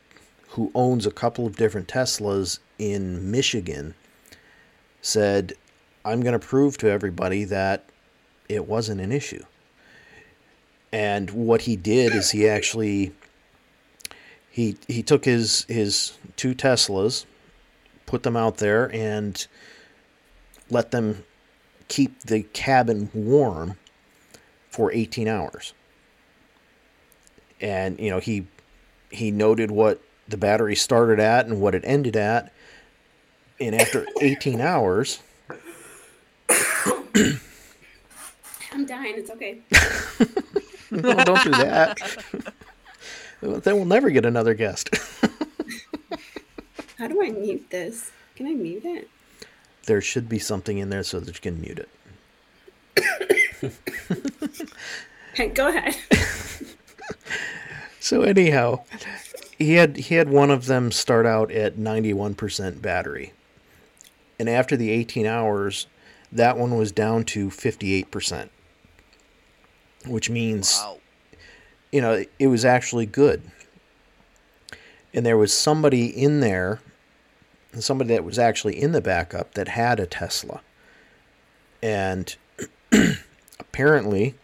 who 0.48 0.72
owns 0.74 1.06
a 1.06 1.10
couple 1.10 1.46
of 1.46 1.56
different 1.56 1.86
Teslas 1.86 2.60
in 2.78 3.30
Michigan 3.30 3.94
said, 5.02 5.52
"I'm 6.02 6.22
going 6.22 6.32
to 6.32 6.44
prove 6.44 6.78
to 6.78 6.88
everybody 6.88 7.44
that 7.44 7.84
it 8.48 8.66
wasn't 8.66 9.02
an 9.02 9.12
issue." 9.12 9.44
And 10.92 11.30
what 11.30 11.62
he 11.62 11.76
did 11.76 12.14
is 12.14 12.30
he 12.30 12.48
actually 12.48 13.12
he 14.50 14.78
he 14.88 15.02
took 15.02 15.26
his 15.26 15.66
his 15.68 16.14
two 16.36 16.54
Teslas 16.54 17.26
put 18.06 18.22
them 18.22 18.36
out 18.36 18.58
there 18.58 18.94
and 18.94 19.46
let 20.70 20.90
them 20.90 21.24
keep 21.88 22.20
the 22.20 22.42
cabin 22.42 23.10
warm 23.12 23.76
for 24.70 24.92
18 24.92 25.28
hours. 25.28 25.72
And 27.60 27.98
you 27.98 28.10
know, 28.10 28.18
he 28.18 28.46
he 29.10 29.30
noted 29.30 29.70
what 29.70 30.00
the 30.28 30.36
battery 30.36 30.74
started 30.74 31.20
at 31.20 31.46
and 31.46 31.60
what 31.60 31.74
it 31.74 31.82
ended 31.84 32.16
at. 32.16 32.52
And 33.60 33.74
after 33.74 34.04
18 34.20 34.60
hours, 34.60 35.20
I'm 38.74 38.86
dying. 38.86 39.14
It's 39.16 39.30
okay. 39.30 39.60
no, 40.90 41.14
don't 41.24 41.44
do 41.44 41.50
that. 41.50 42.00
then 43.40 43.76
we'll 43.76 43.84
never 43.84 44.10
get 44.10 44.26
another 44.26 44.54
guest. 44.54 44.90
How 46.98 47.06
do 47.06 47.22
I 47.22 47.30
mute 47.30 47.70
this? 47.70 48.10
Can 48.34 48.48
I 48.48 48.54
mute 48.54 48.84
it? 48.84 49.08
There 49.86 50.00
should 50.00 50.28
be 50.28 50.38
something 50.38 50.78
in 50.78 50.90
there 50.90 51.02
so 51.02 51.20
that 51.20 51.34
you 51.34 51.40
can 51.40 51.60
mute 51.60 51.78
it. 51.78 53.72
Okay, 55.32 55.48
go 55.48 55.68
ahead. 55.68 55.96
So 58.00 58.22
anyhow, 58.22 58.84
he 59.58 59.74
had 59.74 59.96
he 59.96 60.14
had 60.16 60.28
one 60.28 60.50
of 60.50 60.66
them 60.66 60.92
start 60.92 61.24
out 61.24 61.50
at 61.50 61.76
91% 61.76 62.82
battery. 62.82 63.32
And 64.38 64.48
after 64.48 64.76
the 64.76 64.90
18 64.90 65.24
hours, 65.26 65.86
that 66.30 66.58
one 66.58 66.76
was 66.76 66.92
down 66.92 67.24
to 67.24 67.48
58%. 67.48 68.50
Which 70.06 70.28
means, 70.28 70.80
Wow. 70.82 70.98
you 71.92 72.00
know, 72.02 72.24
it 72.38 72.48
was 72.48 72.64
actually 72.64 73.06
good. 73.06 73.40
And 75.14 75.24
there 75.24 75.38
was 75.38 75.54
somebody 75.54 76.06
in 76.06 76.40
there, 76.40 76.80
somebody 77.82 78.14
that 78.14 78.24
was 78.24 78.38
actually 78.38 78.80
in 78.80 78.92
the 78.92 79.00
backup 79.00 79.54
that 79.54 79.68
had 79.68 80.00
a 80.00 80.06
Tesla. 80.06 80.60
And 81.82 82.34
apparently 83.60 84.34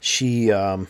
she 0.00 0.52
um 0.52 0.86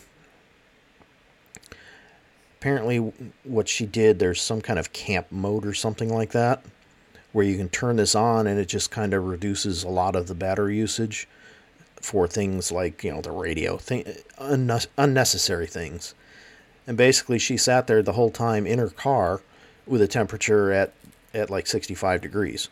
apparently 2.59 2.99
what 3.45 3.69
she 3.69 3.87
did 3.87 4.19
there's 4.19 4.41
some 4.41 4.61
kind 4.61 4.79
of 4.79 4.93
camp 4.93 5.27
mode 5.31 5.67
or 5.67 5.75
something 5.75 6.13
like 6.13 6.33
that 6.33 6.65
where 7.33 7.45
you 7.45 7.57
can 7.57 7.69
turn 7.69 7.97
this 7.97 8.15
on 8.15 8.47
and 8.47 8.59
it 8.59 8.67
just 8.67 8.91
kind 8.91 9.13
of 9.15 9.25
reduces 9.25 9.85
a 9.85 9.89
lot 9.89 10.17
of 10.17 10.27
the 10.27 10.35
battery 10.35 10.77
usage 10.77 11.29
for 11.97 12.27
things 12.27 12.73
like 12.73 13.05
you 13.05 13.13
know 13.13 13.21
the 13.21 13.31
radio 13.31 13.77
thing 13.77 14.05
unne- 14.39 14.87
unnecessary 14.99 15.67
things 15.67 16.15
and 16.87 16.97
basically 16.97 17.39
she 17.39 17.57
sat 17.57 17.87
there 17.87 18.03
the 18.03 18.13
whole 18.13 18.31
time 18.31 18.67
in 18.67 18.79
her 18.79 18.89
car 18.89 19.43
with 19.87 20.03
a 20.03 20.09
temperature 20.09 20.73
at 20.73 20.93
at 21.33 21.51
like 21.51 21.67
65 21.67 22.21
degrees 22.21 22.69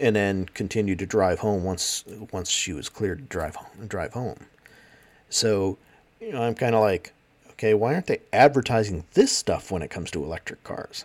and 0.00 0.14
then 0.14 0.46
continued 0.46 0.98
to 0.98 1.06
drive 1.06 1.40
home 1.40 1.64
once 1.64 2.04
once 2.32 2.50
she 2.50 2.72
was 2.72 2.88
cleared 2.88 3.18
to 3.18 3.24
drive 3.24 3.56
home, 3.56 3.86
drive 3.86 4.12
home. 4.12 4.38
So, 5.30 5.78
you 6.20 6.32
know, 6.32 6.42
I'm 6.42 6.54
kind 6.54 6.74
of 6.74 6.80
like, 6.80 7.12
okay, 7.50 7.74
why 7.74 7.94
aren't 7.94 8.06
they 8.06 8.20
advertising 8.32 9.04
this 9.14 9.32
stuff 9.32 9.70
when 9.70 9.82
it 9.82 9.90
comes 9.90 10.10
to 10.12 10.24
electric 10.24 10.62
cars? 10.64 11.04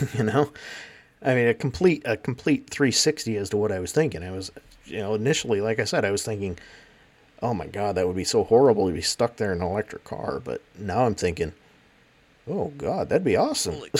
you 0.14 0.24
know, 0.24 0.52
I 1.22 1.34
mean, 1.34 1.48
a 1.48 1.54
complete 1.54 2.02
a 2.04 2.16
complete 2.16 2.68
360 2.70 3.36
as 3.36 3.50
to 3.50 3.56
what 3.56 3.72
I 3.72 3.78
was 3.78 3.92
thinking. 3.92 4.22
I 4.22 4.30
was, 4.30 4.50
you 4.84 4.98
know, 4.98 5.14
initially, 5.14 5.60
like 5.60 5.78
I 5.78 5.84
said, 5.84 6.04
I 6.04 6.10
was 6.10 6.24
thinking, 6.24 6.58
oh 7.42 7.54
my 7.54 7.66
god, 7.66 7.94
that 7.94 8.06
would 8.06 8.16
be 8.16 8.24
so 8.24 8.44
horrible 8.44 8.88
to 8.88 8.92
be 8.92 9.00
stuck 9.00 9.36
there 9.36 9.52
in 9.52 9.60
an 9.60 9.66
electric 9.66 10.04
car. 10.04 10.40
But 10.44 10.62
now 10.76 11.06
I'm 11.06 11.14
thinking, 11.14 11.52
oh 12.50 12.72
god, 12.76 13.08
that'd 13.08 13.24
be 13.24 13.36
awesome. 13.36 13.80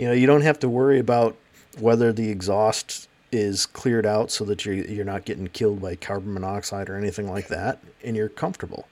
You 0.00 0.06
know, 0.06 0.12
you 0.12 0.26
don't 0.26 0.40
have 0.40 0.58
to 0.60 0.68
worry 0.70 0.98
about 0.98 1.36
whether 1.78 2.10
the 2.10 2.30
exhaust 2.30 3.06
is 3.30 3.66
cleared 3.66 4.06
out 4.06 4.30
so 4.30 4.46
that 4.46 4.64
you're 4.64 4.74
you're 4.74 5.04
not 5.04 5.26
getting 5.26 5.46
killed 5.48 5.82
by 5.82 5.94
carbon 5.94 6.32
monoxide 6.32 6.88
or 6.88 6.96
anything 6.96 7.30
like 7.30 7.48
that, 7.48 7.82
and 8.02 8.16
you're 8.16 8.30
comfortable. 8.30 8.88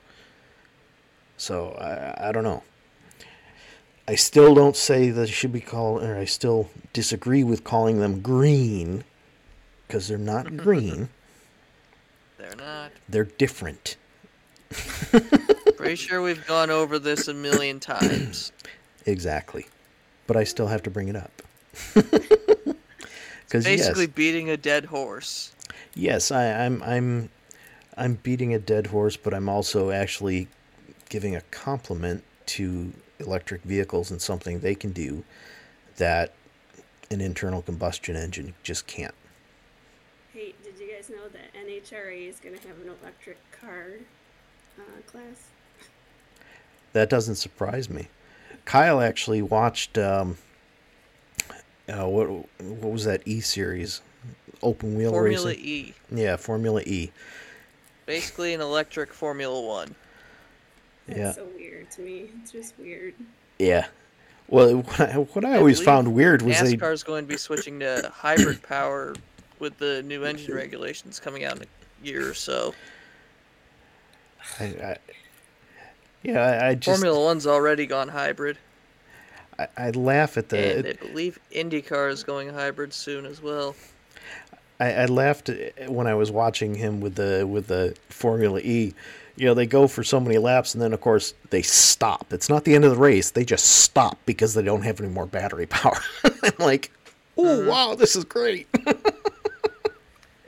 So 1.39 1.71
I, 1.81 2.29
I 2.29 2.33
don't 2.33 2.45
know. 2.45 2.63
I 4.07 4.17
still 4.17 4.55
don't 4.55 4.77
say 4.77 5.09
that 5.09 5.23
it 5.23 5.33
should 5.33 5.51
be 5.51 5.63
called, 5.63 6.03
or 6.03 6.19
I 6.19 6.27
still 6.27 6.69
disagree 6.93 7.43
with 7.43 7.65
calling 7.65 8.01
them 8.01 8.21
green, 8.21 9.03
because 9.87 10.09
they're 10.09 10.19
not 10.19 10.57
green. 10.59 11.09
They're 12.37 12.55
not. 12.55 12.93
They're 13.09 13.25
different. 13.25 13.97
Pretty 15.89 16.03
sure 16.09 16.21
we've 16.21 16.47
gone 16.47 16.71
over 16.71 16.99
this 16.99 17.29
a 17.29 17.35
million 17.35 17.81
times. 17.81 18.53
Exactly. 19.07 19.67
But 20.27 20.37
I 20.37 20.45
still 20.45 20.67
have 20.67 20.83
to 20.83 20.91
bring 20.91 21.09
it 21.09 21.17
up. 21.17 21.43
Because 23.47 23.65
Basically, 23.65 24.05
yes, 24.05 24.13
beating 24.15 24.51
a 24.51 24.59
dead 24.59 24.85
horse. 24.85 25.55
yes, 25.95 26.31
I, 26.31 26.67
I'm 26.67 26.83
I'm 26.83 27.31
I'm 27.97 28.19
beating 28.23 28.53
a 28.53 28.59
dead 28.59 28.89
horse, 28.89 29.17
but 29.17 29.33
I'm 29.33 29.49
also 29.49 29.91
actually 29.91 30.49
giving 31.09 31.35
a 31.35 31.41
compliment 31.51 32.23
to 32.49 32.93
electric 33.19 33.63
vehicles 33.63 34.11
and 34.11 34.21
something 34.21 34.61
they 34.61 34.75
can 34.75 34.93
do 34.93 35.25
that 35.97 36.35
an 37.11 37.23
internal 37.23 37.63
combustion 37.63 38.15
engine 38.15 38.53
just 38.63 38.87
can't. 38.87 39.15
Hey, 40.35 40.53
did 40.63 40.79
you 40.79 40.93
guys 40.95 41.09
know 41.09 41.29
that 41.29 41.55
NHRA 41.55 42.29
is 42.29 42.39
going 42.39 42.59
to 42.59 42.69
have 42.69 42.79
an 42.83 42.95
electric 43.01 43.39
car 43.51 43.87
uh, 44.79 45.01
class? 45.07 45.49
That 46.99 47.11
doesn't 47.11 47.37
surprise 47.37 47.89
me. 47.89 48.09
Kyle 48.65 49.01
actually 49.01 49.41
watched 49.41 49.97
um, 49.99 50.37
uh, 51.89 52.09
what 52.09 52.27
what 52.29 52.91
was 52.93 53.05
that 53.05 53.23
E 53.25 53.39
series, 53.39 54.03
open 54.65 54.97
wheel 54.97 55.13
Formula 55.13 55.47
racing? 55.51 55.65
E. 55.65 55.95
Yeah, 56.11 56.35
Formula 56.35 56.83
E. 56.85 57.13
Basically, 58.05 58.53
an 58.53 58.61
electric 58.61 59.13
Formula 59.13 59.61
One. 59.61 59.95
That's 61.07 61.19
Yeah. 61.21 61.33
so 61.35 61.47
weird 61.55 61.89
to 61.93 62.01
me. 62.01 62.31
It's 62.43 62.51
just 62.51 62.75
weird. 62.81 63.15
Yeah. 63.61 63.87
Well, 64.49 64.79
what 64.83 65.01
I, 65.01 65.13
what 65.15 65.45
I 65.45 65.57
always 65.57 65.81
found 65.81 66.13
weird 66.13 66.43
was 66.43 66.61
they 66.61 66.75
NASCAR's 66.75 67.05
going 67.05 67.27
to 67.27 67.29
be 67.29 67.39
switching 67.39 67.79
to 67.79 68.11
hybrid 68.13 68.61
power 68.61 69.15
with 69.61 69.79
the 69.79 70.03
new 70.03 70.25
engine 70.25 70.53
regulations 70.53 71.21
coming 71.21 71.45
out 71.45 71.59
in 71.59 71.63
a 71.63 72.05
year 72.05 72.29
or 72.29 72.35
so. 72.35 72.75
I, 74.59 74.65
I, 74.65 74.97
yeah, 76.23 76.41
I, 76.41 76.69
I 76.69 76.75
just 76.75 77.01
Formula 77.01 77.23
One's 77.23 77.47
already 77.47 77.87
gone 77.87 78.09
hybrid, 78.09 78.59
I, 79.59 79.69
I 79.77 79.91
laugh 79.91 80.37
at 80.37 80.49
the 80.49 80.79
and 80.79 80.87
I 80.87 80.93
believe 80.93 81.39
IndyCar 81.53 82.11
is 82.11 82.23
going 82.23 82.49
hybrid 82.49 82.93
soon 82.93 83.27
as 83.27 83.43
well. 83.43 83.75
I, 84.81 84.93
I 84.93 85.05
laughed 85.07 85.51
when 85.89 86.07
I 86.07 86.15
was 86.15 86.31
watching 86.31 86.75
him 86.75 87.01
with 87.01 87.17
the 87.17 87.47
with 87.47 87.67
the 87.67 87.97
Formula 88.09 88.61
E. 88.61 88.95
You 89.37 89.47
know, 89.47 89.55
they 89.55 89.67
go 89.67 89.87
for 89.87 90.03
so 90.03 90.19
many 90.19 90.39
laps, 90.39 90.75
and 90.75 90.83
then 90.83 90.93
of 90.93 91.01
course 91.01 91.35
they 91.51 91.63
stop. 91.63 92.33
It's 92.33 92.49
not 92.49 92.65
the 92.65 92.75
end 92.75 92.85
of 92.85 92.91
the 92.91 92.97
race; 92.97 93.31
they 93.31 93.45
just 93.45 93.67
stop 93.67 94.19
because 94.27 94.55
they 94.55 94.63
don't 94.63 94.83
have 94.83 95.01
any 95.01 95.11
more 95.11 95.27
battery 95.27 95.67
power. 95.67 96.01
I'm 96.25 96.53
like, 96.59 96.91
oh 97.37 97.69
wow, 97.69 97.95
this 97.95 98.17
is 98.17 98.25
great. 98.25 98.69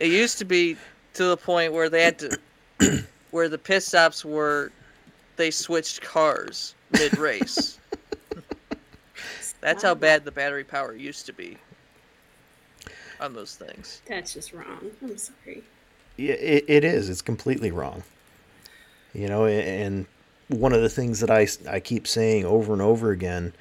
It 0.01 0.11
used 0.11 0.39
to 0.39 0.47
be 0.47 0.77
to 1.15 1.25
the 1.25 1.37
point 1.37 1.75
where 1.75 1.91
they 1.91 2.03
had 2.03 2.19
to, 2.21 2.39
where 3.31 3.49
the 3.51 3.59
pit 3.59 3.83
stops 3.83 4.25
were, 4.25 4.73
they 5.41 5.51
switched 5.51 6.03
cars 6.03 6.75
mid 6.93 7.17
race. 7.17 7.79
That's 9.63 9.83
how 9.83 9.95
bad 9.95 10.25
the 10.25 10.31
battery 10.31 10.65
power 10.65 10.95
used 10.95 11.25
to 11.27 11.33
be 11.33 11.57
on 13.21 13.33
those 13.33 13.57
things. 13.57 14.03
That's 14.07 14.35
just 14.35 14.53
wrong. 14.53 14.91
I'm 15.03 15.17
sorry. 15.17 15.65
Yeah, 16.19 16.35
it, 16.35 16.65
it 16.69 16.85
is. 16.85 17.09
It's 17.09 17.23
completely 17.23 17.71
wrong. 17.71 18.03
You 19.15 19.29
know, 19.29 19.47
and 19.47 20.07
one 20.49 20.75
of 20.75 20.83
the 20.83 20.91
things 20.91 21.21
that 21.21 21.31
I, 21.31 21.49
I 21.69 21.81
keep 21.81 22.07
saying 22.07 22.45
over 22.45 22.75
and 22.75 22.83
over 22.83 23.11
again 23.11 23.55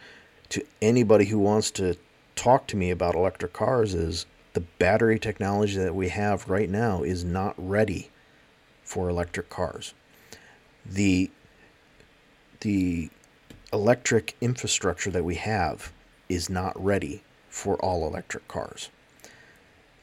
to 0.50 0.66
anybody 0.82 1.26
who 1.26 1.40
wants 1.40 1.72
to 1.72 1.96
talk 2.36 2.68
to 2.68 2.78
me 2.78 2.92
about 2.92 3.16
electric 3.16 3.54
cars 3.54 3.94
is 3.94 4.26
the 4.54 4.62
battery 4.80 5.18
technology 5.18 5.78
that 5.78 5.96
we 5.96 6.10
have 6.10 6.50
right 6.50 6.70
now 6.70 7.04
is 7.04 7.24
not 7.24 7.54
ready 7.58 8.10
for 8.84 9.10
electric 9.10 9.50
cars. 9.50 9.94
The 10.86 11.30
the 12.62 13.10
electric 13.72 14.36
infrastructure 14.42 15.12
that 15.12 15.24
we 15.24 15.36
have 15.36 15.92
is 16.28 16.50
not 16.50 16.82
ready 16.84 17.24
for 17.50 17.76
all 17.78 18.06
electric 18.08 18.48
cars. 18.48 18.90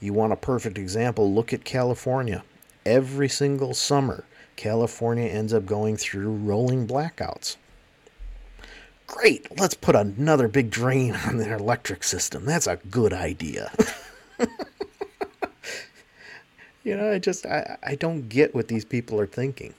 You 0.00 0.12
want 0.12 0.32
a 0.32 0.36
perfect 0.36 0.78
example? 0.78 1.32
Look 1.32 1.52
at 1.52 1.64
California. 1.64 2.44
Every 2.84 3.28
single 3.28 3.74
summer, 3.74 4.24
California 4.56 5.28
ends 5.28 5.52
up 5.52 5.66
going 5.66 5.96
through 5.96 6.30
rolling 6.30 6.86
blackouts. 6.86 7.56
Great, 9.06 9.46
let's 9.58 9.74
put 9.74 9.94
another 9.94 10.48
big 10.48 10.70
drain 10.70 11.14
on 11.26 11.36
their 11.38 11.56
electric 11.56 12.04
system. 12.04 12.44
That's 12.44 12.66
a 12.66 12.76
good 12.90 13.12
idea. 13.12 13.72
you 16.84 16.96
know, 16.96 17.12
I 17.12 17.18
just 17.18 17.46
I, 17.46 17.78
I 17.82 17.94
don't 17.94 18.28
get 18.28 18.54
what 18.54 18.68
these 18.68 18.84
people 18.84 19.20
are 19.20 19.26
thinking. 19.26 19.74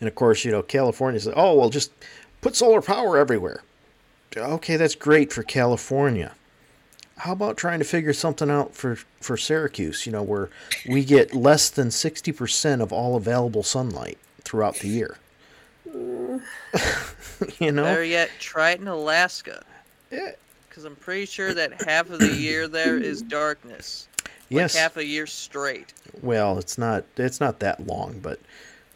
And 0.00 0.08
of 0.08 0.14
course, 0.14 0.44
you 0.44 0.50
know, 0.50 0.62
California 0.62 1.20
said, 1.20 1.34
"Oh, 1.36 1.54
well, 1.54 1.70
just 1.70 1.92
put 2.40 2.56
solar 2.56 2.82
power 2.82 3.16
everywhere." 3.16 3.62
Okay, 4.36 4.76
that's 4.76 4.94
great 4.94 5.32
for 5.32 5.42
California 5.42 6.32
how 7.20 7.32
about 7.32 7.56
trying 7.58 7.78
to 7.78 7.84
figure 7.84 8.12
something 8.12 8.50
out 8.50 8.74
for 8.74 8.96
for 9.20 9.36
Syracuse? 9.36 10.06
You 10.06 10.12
know, 10.12 10.22
where 10.22 10.48
we 10.88 11.04
get 11.04 11.34
less 11.34 11.68
than 11.70 11.90
sixty 11.90 12.32
percent 12.32 12.80
of 12.82 12.92
all 12.92 13.16
available 13.16 13.62
sunlight 13.62 14.18
throughout 14.42 14.76
the 14.76 14.88
year. 14.88 15.18
you 17.58 17.72
know, 17.72 17.84
Better 17.84 18.04
yet, 18.04 18.30
try 18.38 18.70
it 18.70 18.80
in 18.80 18.88
Alaska. 18.88 19.62
Yeah. 20.10 20.32
Because 20.68 20.84
I'm 20.84 20.96
pretty 20.96 21.26
sure 21.26 21.52
that 21.52 21.82
half 21.82 22.10
of 22.10 22.20
the 22.20 22.32
year 22.32 22.68
there 22.68 22.96
is 22.96 23.22
darkness. 23.22 24.08
Like 24.24 24.30
yes. 24.48 24.76
half 24.76 24.96
a 24.96 25.04
year 25.04 25.26
straight. 25.26 25.92
Well, 26.22 26.58
it's 26.58 26.78
not 26.78 27.04
it's 27.16 27.40
not 27.40 27.60
that 27.60 27.86
long, 27.86 28.18
but 28.20 28.40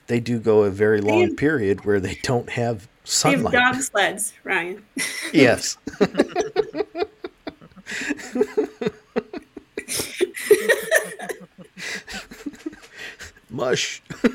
they 0.07 0.21
do 0.21 0.39
go 0.39 0.63
a 0.65 0.71
very 0.71 1.01
long 1.01 1.23
have- 1.23 1.37
period 1.37 1.85
where 1.85 2.01
they 2.01 2.19
don't 2.23 2.51
have 2.51 2.77
We 2.77 2.81
have 2.83 2.89
sunlight. 3.05 3.53
dog 3.55 3.75
sleds, 3.83 4.33
Ryan. 4.45 4.85
Yes. 5.33 5.77
Mush. 13.51 14.03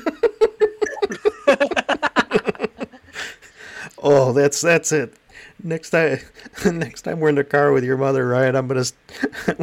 oh, 3.98 4.32
that's 4.32 4.60
that's 4.60 4.92
it. 4.92 5.12
Next 5.62 5.90
time, 5.90 6.18
next 6.64 7.02
time 7.02 7.20
we're 7.20 7.28
in 7.28 7.34
the 7.34 7.44
car 7.44 7.72
with 7.72 7.84
your 7.84 7.98
mother, 7.98 8.26
Ryan, 8.28 8.56
I'm 8.56 8.66
gonna 8.66 8.84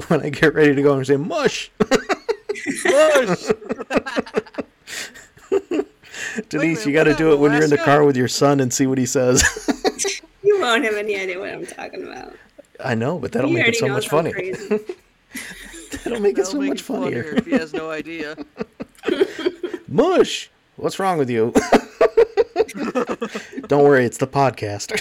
when 0.07 0.21
I 0.21 0.29
get 0.29 0.53
ready 0.53 0.75
to 0.75 0.81
go, 0.81 0.89
I'm 0.91 0.95
gonna 0.97 1.05
say 1.05 1.17
Mush. 1.17 1.71
mush. 2.85 3.51
Denise, 6.49 6.85
you 6.85 6.93
got 6.93 7.05
to 7.05 7.13
do 7.15 7.33
it 7.33 7.39
when 7.39 7.51
you're 7.53 7.63
in 7.63 7.69
the 7.69 7.77
car 7.77 8.03
with 8.05 8.15
your 8.17 8.27
son 8.27 8.59
and 8.59 8.71
see 8.73 8.87
what 8.87 8.97
he 8.97 9.05
says. 9.05 9.43
You 10.43 10.61
won't 10.61 10.85
have 10.85 10.95
any 10.95 11.19
idea 11.19 11.37
what 11.39 11.49
I'm 11.49 11.65
talking 11.65 12.03
about. 12.03 12.33
I 12.79 12.95
know, 12.95 13.19
but 13.19 13.31
that'll 13.33 13.49
He 13.49 13.55
make 13.55 13.67
it 13.67 13.75
so 13.75 13.87
much 13.89 14.05
I'm 14.05 14.09
funnier. 14.09 14.33
That'll 16.03 16.19
make 16.21 16.31
it 16.31 16.35
That'll 16.37 16.45
so 16.51 16.57
make 16.59 16.69
much 16.69 16.79
it 16.79 16.83
funnier 16.83 17.23
funnier. 17.23 17.35
if 17.35 17.45
he 17.45 17.51
has 17.51 17.73
no 17.73 17.91
idea. 17.91 18.37
Mush! 19.89 20.49
What's 20.77 20.99
wrong 20.99 21.17
with 21.17 21.29
you? 21.29 21.51
Don't 23.67 23.83
worry, 23.83 24.05
it's 24.05 24.17
the 24.17 24.27
podcast. 24.27 24.99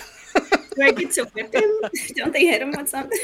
Do 0.75 0.83
I 0.83 0.91
get 0.91 1.13
to 1.13 1.25
whip 1.33 1.55
him? 1.55 1.71
Don't 2.17 2.33
they 2.33 2.45
hit 2.47 2.61
him 2.61 2.73
with 2.73 2.89
something? 2.89 3.19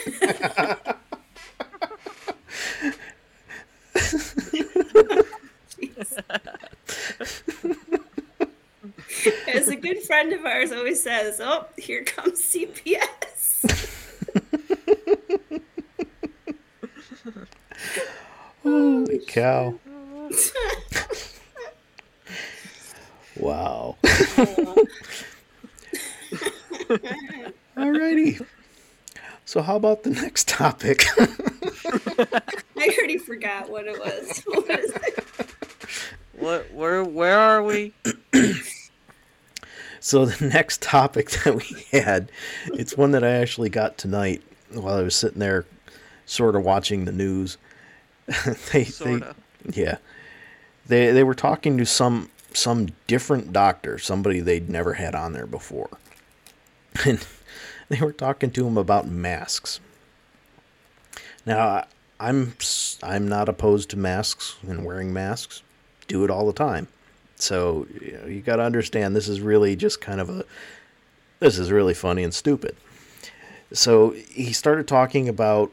good 9.92 10.02
friend 10.02 10.33
of 10.33 10.44
ours 10.46 10.72
always 10.72 11.02
says, 11.02 11.40
"Oh, 11.42 11.66
here 11.76 12.02
comes 12.05 12.40
CPS." 12.40 13.66
Holy 18.62 19.18
cow! 19.26 19.74
wow. 23.37 23.96
Alrighty. 27.76 28.46
So, 29.44 29.61
how 29.61 29.76
about 29.76 30.05
the 30.05 30.11
next 30.11 30.48
topic? 30.48 31.05
I 31.18 32.88
already 32.96 33.18
forgot 33.18 33.68
what 33.68 33.87
it 33.87 33.98
was. 33.98 34.42
What? 36.42 36.72
Where? 36.72 37.05
Where 37.05 37.38
are 37.38 37.62
we? 37.62 37.92
So 40.02 40.26
the 40.26 40.46
next 40.52 40.82
topic 40.82 41.30
that 41.30 41.54
we 41.54 41.98
had, 41.98 42.30
it's 42.74 42.96
one 42.96 43.12
that 43.12 43.22
I 43.22 43.30
actually 43.30 43.70
got 43.70 43.96
tonight 43.96 44.42
while 44.72 44.96
I 44.96 45.02
was 45.02 45.14
sitting 45.14 45.38
there, 45.38 45.64
sort 46.26 46.56
of 46.56 46.64
watching 46.64 47.04
the 47.04 47.12
news. 47.12 47.56
they, 48.72 48.84
Sorta. 48.84 49.34
they, 49.64 49.82
yeah, 49.82 49.98
they 50.86 51.12
they 51.12 51.22
were 51.22 51.34
talking 51.34 51.78
to 51.78 51.86
some 51.86 52.30
some 52.52 52.88
different 53.06 53.52
doctor, 53.52 53.96
somebody 53.98 54.40
they'd 54.40 54.68
never 54.68 54.94
had 54.94 55.14
on 55.14 55.32
there 55.32 55.46
before, 55.46 55.98
and 57.06 57.24
they 57.88 58.00
were 58.00 58.12
talking 58.12 58.50
to 58.50 58.66
him 58.66 58.76
about 58.76 59.06
masks. 59.06 59.78
Now, 61.46 61.86
I'm 62.18 62.54
I'm 63.04 63.28
not 63.28 63.48
opposed 63.48 63.90
to 63.90 63.96
masks 63.96 64.56
and 64.66 64.84
wearing 64.84 65.12
masks. 65.12 65.62
Do 66.08 66.24
it 66.24 66.30
all 66.30 66.46
the 66.46 66.52
time. 66.52 66.88
So 67.42 67.88
you, 68.00 68.12
know, 68.12 68.26
you 68.28 68.40
got 68.40 68.57
to 68.57 68.62
understand 68.62 69.16
this 69.16 69.28
is 69.28 69.40
really 69.40 69.74
just 69.74 70.00
kind 70.00 70.20
of 70.20 70.31
a 70.31 70.44
this 71.40 71.59
is 71.59 71.72
really 71.72 71.92
funny 71.92 72.22
and 72.22 72.33
stupid. 72.33 72.76
So 73.72 74.11
he 74.11 74.52
started 74.52 74.87
talking 74.87 75.28
about 75.28 75.72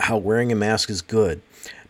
how 0.00 0.16
wearing 0.18 0.50
a 0.50 0.56
mask 0.56 0.90
is 0.90 1.00
good, 1.00 1.40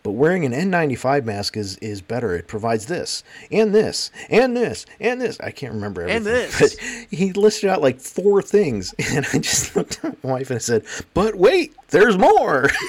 but 0.03 0.11
wearing 0.11 0.45
an 0.45 0.51
N95 0.51 1.25
mask 1.25 1.57
is 1.57 1.77
is 1.77 2.01
better. 2.01 2.35
It 2.35 2.47
provides 2.47 2.85
this 2.85 3.23
and 3.51 3.73
this 3.73 4.11
and 4.29 4.55
this 4.55 4.85
and 4.99 5.19
this. 5.19 5.39
I 5.39 5.49
can't 5.49 5.73
remember 5.73 6.03
everything. 6.03 6.17
And 6.17 6.25
this. 6.27 6.59
But 6.59 7.07
he 7.09 7.33
listed 7.33 7.71
out 7.71 7.81
like 7.81 7.99
four 7.99 8.43
things, 8.43 8.93
and 8.99 9.25
I 9.33 9.39
just 9.39 9.75
looked 9.75 10.05
at 10.05 10.23
my 10.23 10.33
wife 10.33 10.51
and 10.51 10.57
I 10.57 10.59
said, 10.59 10.85
"But 11.15 11.33
wait, 11.33 11.73
there's 11.87 12.19
more." 12.19 12.69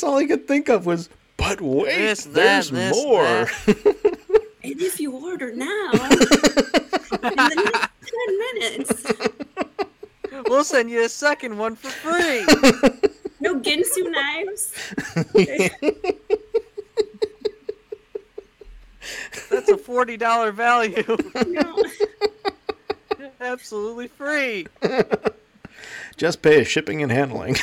That's 0.00 0.08
all 0.10 0.16
I 0.16 0.24
could 0.24 0.48
think 0.48 0.70
of 0.70 0.86
was, 0.86 1.10
"But 1.36 1.60
wait, 1.60 1.94
This, 1.98 2.24
that, 2.24 2.32
there's 2.32 2.70
this, 2.70 2.96
more." 2.96 3.22
that. 3.22 4.16
And 4.64 4.80
if 4.80 4.98
you 4.98 5.12
order 5.12 5.54
now, 5.54 5.90
in 5.92 5.98
the 5.98 7.62
next 7.66 7.88
10 8.08 8.38
minutes, 8.38 9.04
We'll 10.48 10.64
send 10.64 10.90
you 10.90 11.04
a 11.04 11.08
second 11.10 11.58
one 11.58 11.76
for 11.76 11.90
free. 11.90 12.46
no 13.40 13.60
Ginsu 13.60 14.10
knives. 14.10 14.72
That's 19.50 19.68
a 19.68 19.76
forty 19.76 20.16
dollar 20.16 20.50
value. 20.52 21.04
No. 21.46 21.84
Absolutely 23.40 24.08
free. 24.08 24.66
Just 26.16 26.40
pay 26.42 26.64
shipping 26.64 27.02
and 27.02 27.10
handling. 27.12 27.56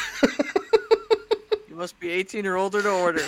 You 1.77 1.81
must 1.81 1.99
be 1.99 2.09
eighteen 2.09 2.47
or 2.47 2.57
older 2.57 2.81
to 2.81 2.89
order. 2.89 3.23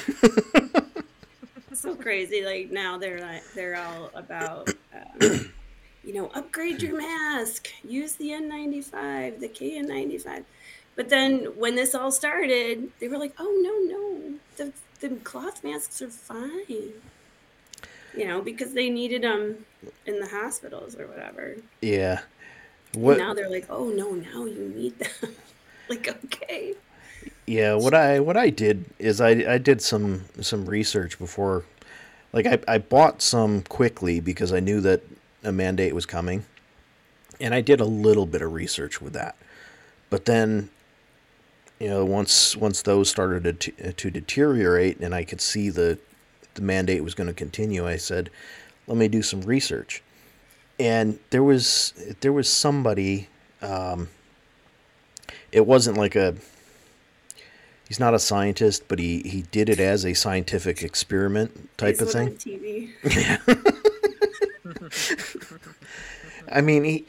so 1.71 1.93
crazy. 1.93 2.43
Like 2.43 2.71
now 2.71 2.97
they're 2.97 3.21
like 3.21 3.43
they're 3.53 3.75
all 3.75 4.09
about, 4.15 4.73
um, 4.91 5.51
you 6.03 6.15
know, 6.15 6.31
upgrade 6.33 6.81
your 6.81 6.97
mask, 6.97 7.67
use 7.87 8.13
the 8.13 8.29
N95, 8.29 9.39
the 9.39 9.49
KN95. 9.49 10.45
But 10.95 11.09
then 11.09 11.41
when 11.59 11.75
this 11.75 11.93
all 11.93 12.11
started, 12.11 12.89
they 12.99 13.07
were 13.07 13.19
like, 13.19 13.35
"Oh 13.37 13.53
no, 13.61 13.95
no, 13.95 14.33
the 14.57 14.73
the 14.99 15.15
cloth 15.17 15.63
masks 15.63 16.01
are 16.01 16.09
fine." 16.09 16.93
You 18.17 18.27
know, 18.27 18.41
because 18.41 18.73
they 18.73 18.89
needed 18.89 19.21
them 19.21 19.63
in 20.07 20.19
the 20.19 20.27
hospitals 20.27 20.95
or 20.95 21.05
whatever. 21.05 21.57
yeah. 21.81 22.21
What? 22.95 23.19
now 23.19 23.35
they're 23.35 23.47
like, 23.47 23.67
"Oh 23.69 23.89
no, 23.89 24.13
now 24.13 24.45
you 24.45 24.73
need 24.75 24.97
them." 24.97 25.35
like, 25.87 26.07
okay. 26.25 26.73
Yeah, 27.49 27.73
what 27.73 27.95
I 27.95 28.19
what 28.19 28.37
I 28.37 28.51
did 28.51 28.85
is 28.99 29.19
I 29.19 29.29
I 29.29 29.57
did 29.57 29.81
some 29.81 30.25
some 30.39 30.67
research 30.67 31.17
before 31.17 31.65
like 32.31 32.45
I 32.45 32.59
I 32.67 32.77
bought 32.77 33.23
some 33.23 33.63
quickly 33.63 34.19
because 34.19 34.53
I 34.53 34.59
knew 34.59 34.79
that 34.81 35.01
a 35.43 35.51
mandate 35.51 35.95
was 35.95 36.05
coming. 36.05 36.45
And 37.41 37.55
I 37.55 37.61
did 37.61 37.79
a 37.79 37.85
little 37.85 38.27
bit 38.27 38.43
of 38.43 38.53
research 38.53 39.01
with 39.01 39.13
that. 39.13 39.35
But 40.11 40.25
then 40.25 40.69
you 41.79 41.87
know, 41.87 42.05
once 42.05 42.55
once 42.55 42.83
those 42.83 43.09
started 43.09 43.59
to, 43.59 43.93
to 43.93 44.11
deteriorate 44.11 44.99
and 44.99 45.15
I 45.15 45.23
could 45.23 45.41
see 45.41 45.71
the 45.71 45.97
the 46.53 46.61
mandate 46.61 47.03
was 47.03 47.15
going 47.15 47.29
to 47.29 47.33
continue, 47.33 47.87
I 47.87 47.95
said, 47.95 48.29
"Let 48.85 48.95
me 48.95 49.07
do 49.07 49.23
some 49.23 49.41
research." 49.41 50.03
And 50.79 51.17
there 51.31 51.41
was 51.41 51.93
there 52.21 52.31
was 52.31 52.47
somebody 52.47 53.27
um 53.63 54.09
it 55.51 55.65
wasn't 55.65 55.97
like 55.97 56.15
a 56.15 56.35
he's 57.89 57.99
not 57.99 58.13
a 58.13 58.19
scientist, 58.19 58.83
but 58.87 58.99
he, 58.99 59.21
he 59.23 59.41
did 59.51 59.67
it 59.67 59.79
as 59.79 60.05
a 60.05 60.13
scientific 60.13 60.81
experiment 60.81 61.75
type 61.77 61.97
It's 61.99 62.01
of 62.01 62.11
thing. 62.11 62.35
TV. 62.35 62.89
I 66.51 66.61
mean, 66.61 66.83
he 66.85 67.05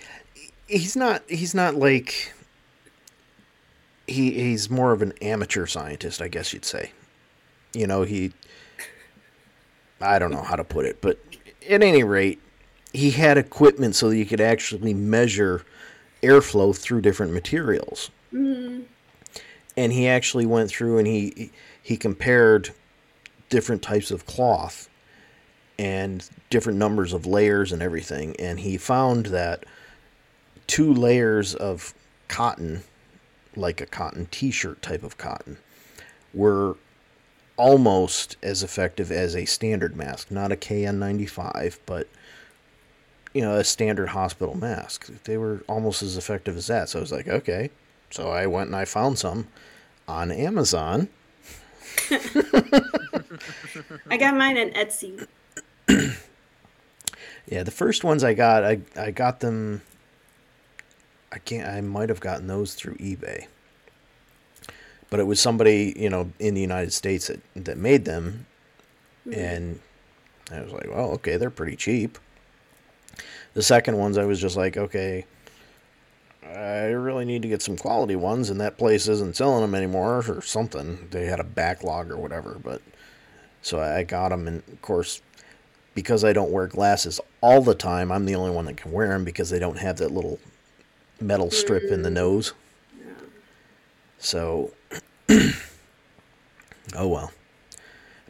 he's 0.67 0.97
not 0.97 1.23
he's 1.29 1.55
not 1.55 1.77
like 1.77 2.33
he 4.07 4.33
he's 4.33 4.69
more 4.69 4.93
of 4.93 5.03
an 5.03 5.13
amateur 5.23 5.67
scientist, 5.67 6.21
I 6.21 6.29
guess 6.29 6.53
you'd 6.53 6.65
say. 6.65 6.91
You 7.73 7.87
know, 7.87 8.03
he 8.03 8.33
I 10.01 10.19
don't 10.19 10.33
know 10.33 10.43
how 10.43 10.57
to 10.57 10.65
put 10.65 10.87
it, 10.87 11.01
but 11.01 11.19
at 11.69 11.83
any 11.83 12.03
rate, 12.03 12.41
he 12.93 13.11
had 13.11 13.39
equipment 13.39 13.95
so 13.95 14.09
that 14.09 14.17
you 14.17 14.25
could 14.27 14.41
actually 14.41 14.95
measure 14.95 15.63
airflow 16.23 16.77
through 16.77 17.03
different 17.03 17.33
materials. 17.33 18.11
Mm-hmm. 18.33 18.83
And 19.77 19.93
he 19.93 20.09
actually 20.09 20.47
went 20.47 20.71
through 20.71 20.99
and 20.99 21.07
he 21.07 21.51
he 21.83 21.97
compared 21.97 22.71
different 23.49 23.83
types 23.83 24.11
of 24.11 24.27
cloth 24.27 24.89
and 25.79 26.29
different 26.51 26.79
numbers 26.79 27.13
of 27.13 27.27
layers 27.27 27.73
and 27.73 27.83
everything. 27.83 28.37
And 28.39 28.61
he 28.61 28.77
found 28.77 29.27
that 29.27 29.65
two 30.67 30.93
layers 30.93 31.55
of 31.55 31.95
cotton 32.29 32.83
like 33.57 33.81
a 33.81 33.87
cotton 33.87 34.27
t-shirt 34.31 34.81
type 34.83 35.03
of 35.03 35.19
cotton 35.19 35.57
were 36.33 36.77
almost 37.57 38.37
as 38.43 38.63
effective 38.63 39.11
as 39.11 39.35
a 39.35 39.45
standard 39.45 39.97
mask. 39.97 40.31
Not 40.31 40.53
a 40.53 40.57
KN95 40.57 41.79
but 41.87 42.09
you 43.33 43.43
know 43.43 43.57
a 43.57 43.65
standard 43.65 44.09
hospital 44.09 44.57
mask. 44.57 45.11
They 45.25 45.37
were 45.37 45.65
almost 45.69 46.03
as 46.03 46.17
effective 46.17 46.57
as 46.57 46.67
that. 46.69 46.89
So 46.89 46.99
I 46.99 47.03
was 47.03 47.13
like 47.13 47.29
okay 47.29 47.71
so 48.11 48.31
I 48.31 48.47
went 48.47 48.69
and 48.69 48.77
I 48.77 48.85
found 48.85 49.19
some 49.19 49.49
on 50.07 50.31
Amazon 50.31 51.09
I 54.11 54.17
got 54.19 54.37
mine 54.37 54.59
on 54.59 54.71
Etsy. 54.71 55.27
Yeah, 57.47 57.65
the 57.65 57.73
first 57.73 58.05
ones 58.05 58.23
I 58.23 58.35
got, 58.35 58.65
I 58.65 58.81
I 58.97 59.11
got 59.11 59.41
them. 59.41 59.83
I 61.33 61.39
can't. 61.39 61.69
I 61.69 61.81
might 61.81 62.09
have 62.09 62.21
gotten 62.21 62.47
those 62.47 62.75
through 62.75 62.95
eBay, 62.97 63.47
but 65.09 65.19
it 65.19 65.25
was 65.25 65.41
somebody 65.41 65.93
you 65.97 66.11
know 66.11 66.31
in 66.39 66.55
the 66.55 66.61
United 66.61 66.93
States 66.93 67.27
that 67.27 67.41
that 67.57 67.77
made 67.77 68.05
them, 68.05 68.47
hmm. 69.25 69.35
and 69.35 69.81
I 70.53 70.61
was 70.61 70.73
like, 70.73 70.87
well, 70.89 71.11
okay, 71.13 71.39
they're 71.39 71.51
pretty 71.51 71.75
cheap. 71.75 72.19
The 73.55 73.63
second 73.65 73.99
ones, 73.99 74.17
I 74.17 74.27
was 74.27 74.41
just 74.41 74.57
like, 74.57 74.77
okay, 74.77 75.25
I 76.55 76.87
really 76.91 77.25
need 77.25 77.43
to 77.43 77.49
get 77.49 77.63
some 77.63 77.77
quality 77.77 78.17
ones, 78.17 78.51
and 78.51 78.61
that 78.61 78.79
place 78.79 79.09
isn't 79.09 79.37
selling 79.37 79.63
them 79.63 79.75
anymore 79.75 80.25
or 80.27 80.43
something. 80.43 81.09
They 81.11 81.27
had 81.27 81.41
a 81.41 81.45
backlog 81.45 82.11
or 82.11 82.17
whatever, 82.17 82.59
but 82.63 82.83
so 83.63 83.81
I 83.81 84.03
got 84.05 84.31
them, 84.31 84.49
and 84.49 84.63
of 84.73 84.83
course 84.83 85.23
because 85.95 86.25
I 86.25 86.33
don't 86.33 86.53
wear 86.53 86.67
glasses 86.67 87.21
all 87.41 87.63
the 87.63 87.75
time, 87.75 88.13
I'm 88.13 88.25
the 88.25 88.35
only 88.35 88.51
one 88.53 88.65
that 88.67 88.77
can 88.77 88.93
wear 88.93 89.09
them 89.09 89.25
because 89.25 89.51
they 89.51 89.59
don't 89.59 89.79
have 89.79 89.99
that 89.99 90.13
little 90.13 90.39
metal 91.21 91.51
strip 91.51 91.85
in 91.85 92.03
the 92.03 92.09
mm. 92.09 92.15
nose. 92.15 92.53
So, 94.19 94.73
oh 95.29 97.09
well. 97.09 97.33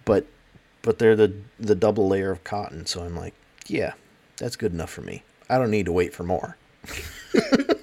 But 0.04 0.26
but 0.82 0.98
they're 0.98 1.16
the 1.16 1.34
the 1.58 1.74
double 1.74 2.08
layer 2.08 2.30
of 2.30 2.44
cotton, 2.44 2.86
so 2.86 3.02
I'm 3.02 3.16
like, 3.16 3.34
yeah, 3.66 3.92
that's 4.38 4.56
good 4.56 4.72
enough 4.72 4.90
for 4.90 5.02
me. 5.02 5.22
I 5.48 5.58
don't 5.58 5.70
need 5.70 5.86
to 5.86 5.92
wait 5.92 6.14
for 6.14 6.22
more. 6.22 6.56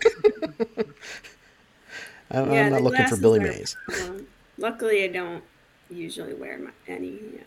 I'm, 2.41 2.51
I'm 2.51 2.71
not 2.71 2.81
looking 2.83 3.05
for 3.07 3.17
Billy 3.17 3.39
Mays. 3.39 3.75
well, 3.87 4.19
luckily, 4.57 5.03
I 5.03 5.07
don't 5.07 5.43
usually 5.89 6.33
wear 6.33 6.57
my, 6.59 6.71
any. 6.87 7.19
Yeah. 7.33 7.41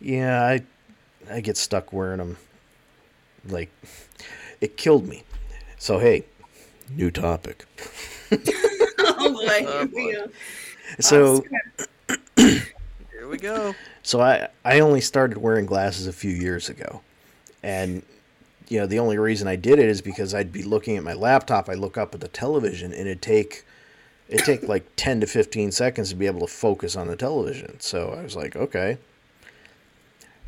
Yeah, 0.00 0.42
I 0.44 0.62
I 1.34 1.40
get 1.40 1.56
stuck 1.56 1.92
wearing 1.92 2.18
them. 2.18 2.36
Like 3.48 3.70
it 4.60 4.76
killed 4.76 5.06
me. 5.08 5.24
So 5.78 5.98
hey, 5.98 6.24
new 6.90 7.10
topic. 7.10 7.66
Oh 9.08 9.32
boy, 9.32 9.64
Oh, 9.66 9.86
boy. 9.86 10.12
go. 10.12 10.26
So 11.00 11.44
Here 12.36 13.28
we 13.28 13.38
go. 13.38 13.74
So 14.02 14.20
I 14.20 14.48
I 14.64 14.80
only 14.80 15.00
started 15.00 15.38
wearing 15.38 15.64
glasses 15.64 16.06
a 16.06 16.12
few 16.12 16.32
years 16.32 16.68
ago, 16.68 17.02
and 17.62 18.02
you 18.68 18.78
know 18.80 18.86
the 18.86 18.98
only 18.98 19.18
reason 19.18 19.48
I 19.48 19.56
did 19.56 19.78
it 19.78 19.86
is 19.88 20.00
because 20.00 20.34
I'd 20.34 20.52
be 20.52 20.62
looking 20.62 20.96
at 20.96 21.04
my 21.04 21.12
laptop. 21.12 21.68
I 21.68 21.74
look 21.74 21.96
up 21.96 22.14
at 22.14 22.20
the 22.20 22.28
television, 22.28 22.92
and 22.92 23.02
it'd 23.02 23.22
take 23.22 23.64
it 24.28 24.44
take 24.44 24.62
like 24.68 24.86
ten 24.96 25.20
to 25.20 25.26
fifteen 25.26 25.72
seconds 25.72 26.10
to 26.10 26.16
be 26.16 26.26
able 26.26 26.40
to 26.40 26.46
focus 26.46 26.96
on 26.96 27.06
the 27.06 27.16
television. 27.16 27.78
So 27.80 28.10
I 28.10 28.22
was 28.22 28.36
like, 28.36 28.56
okay. 28.56 28.98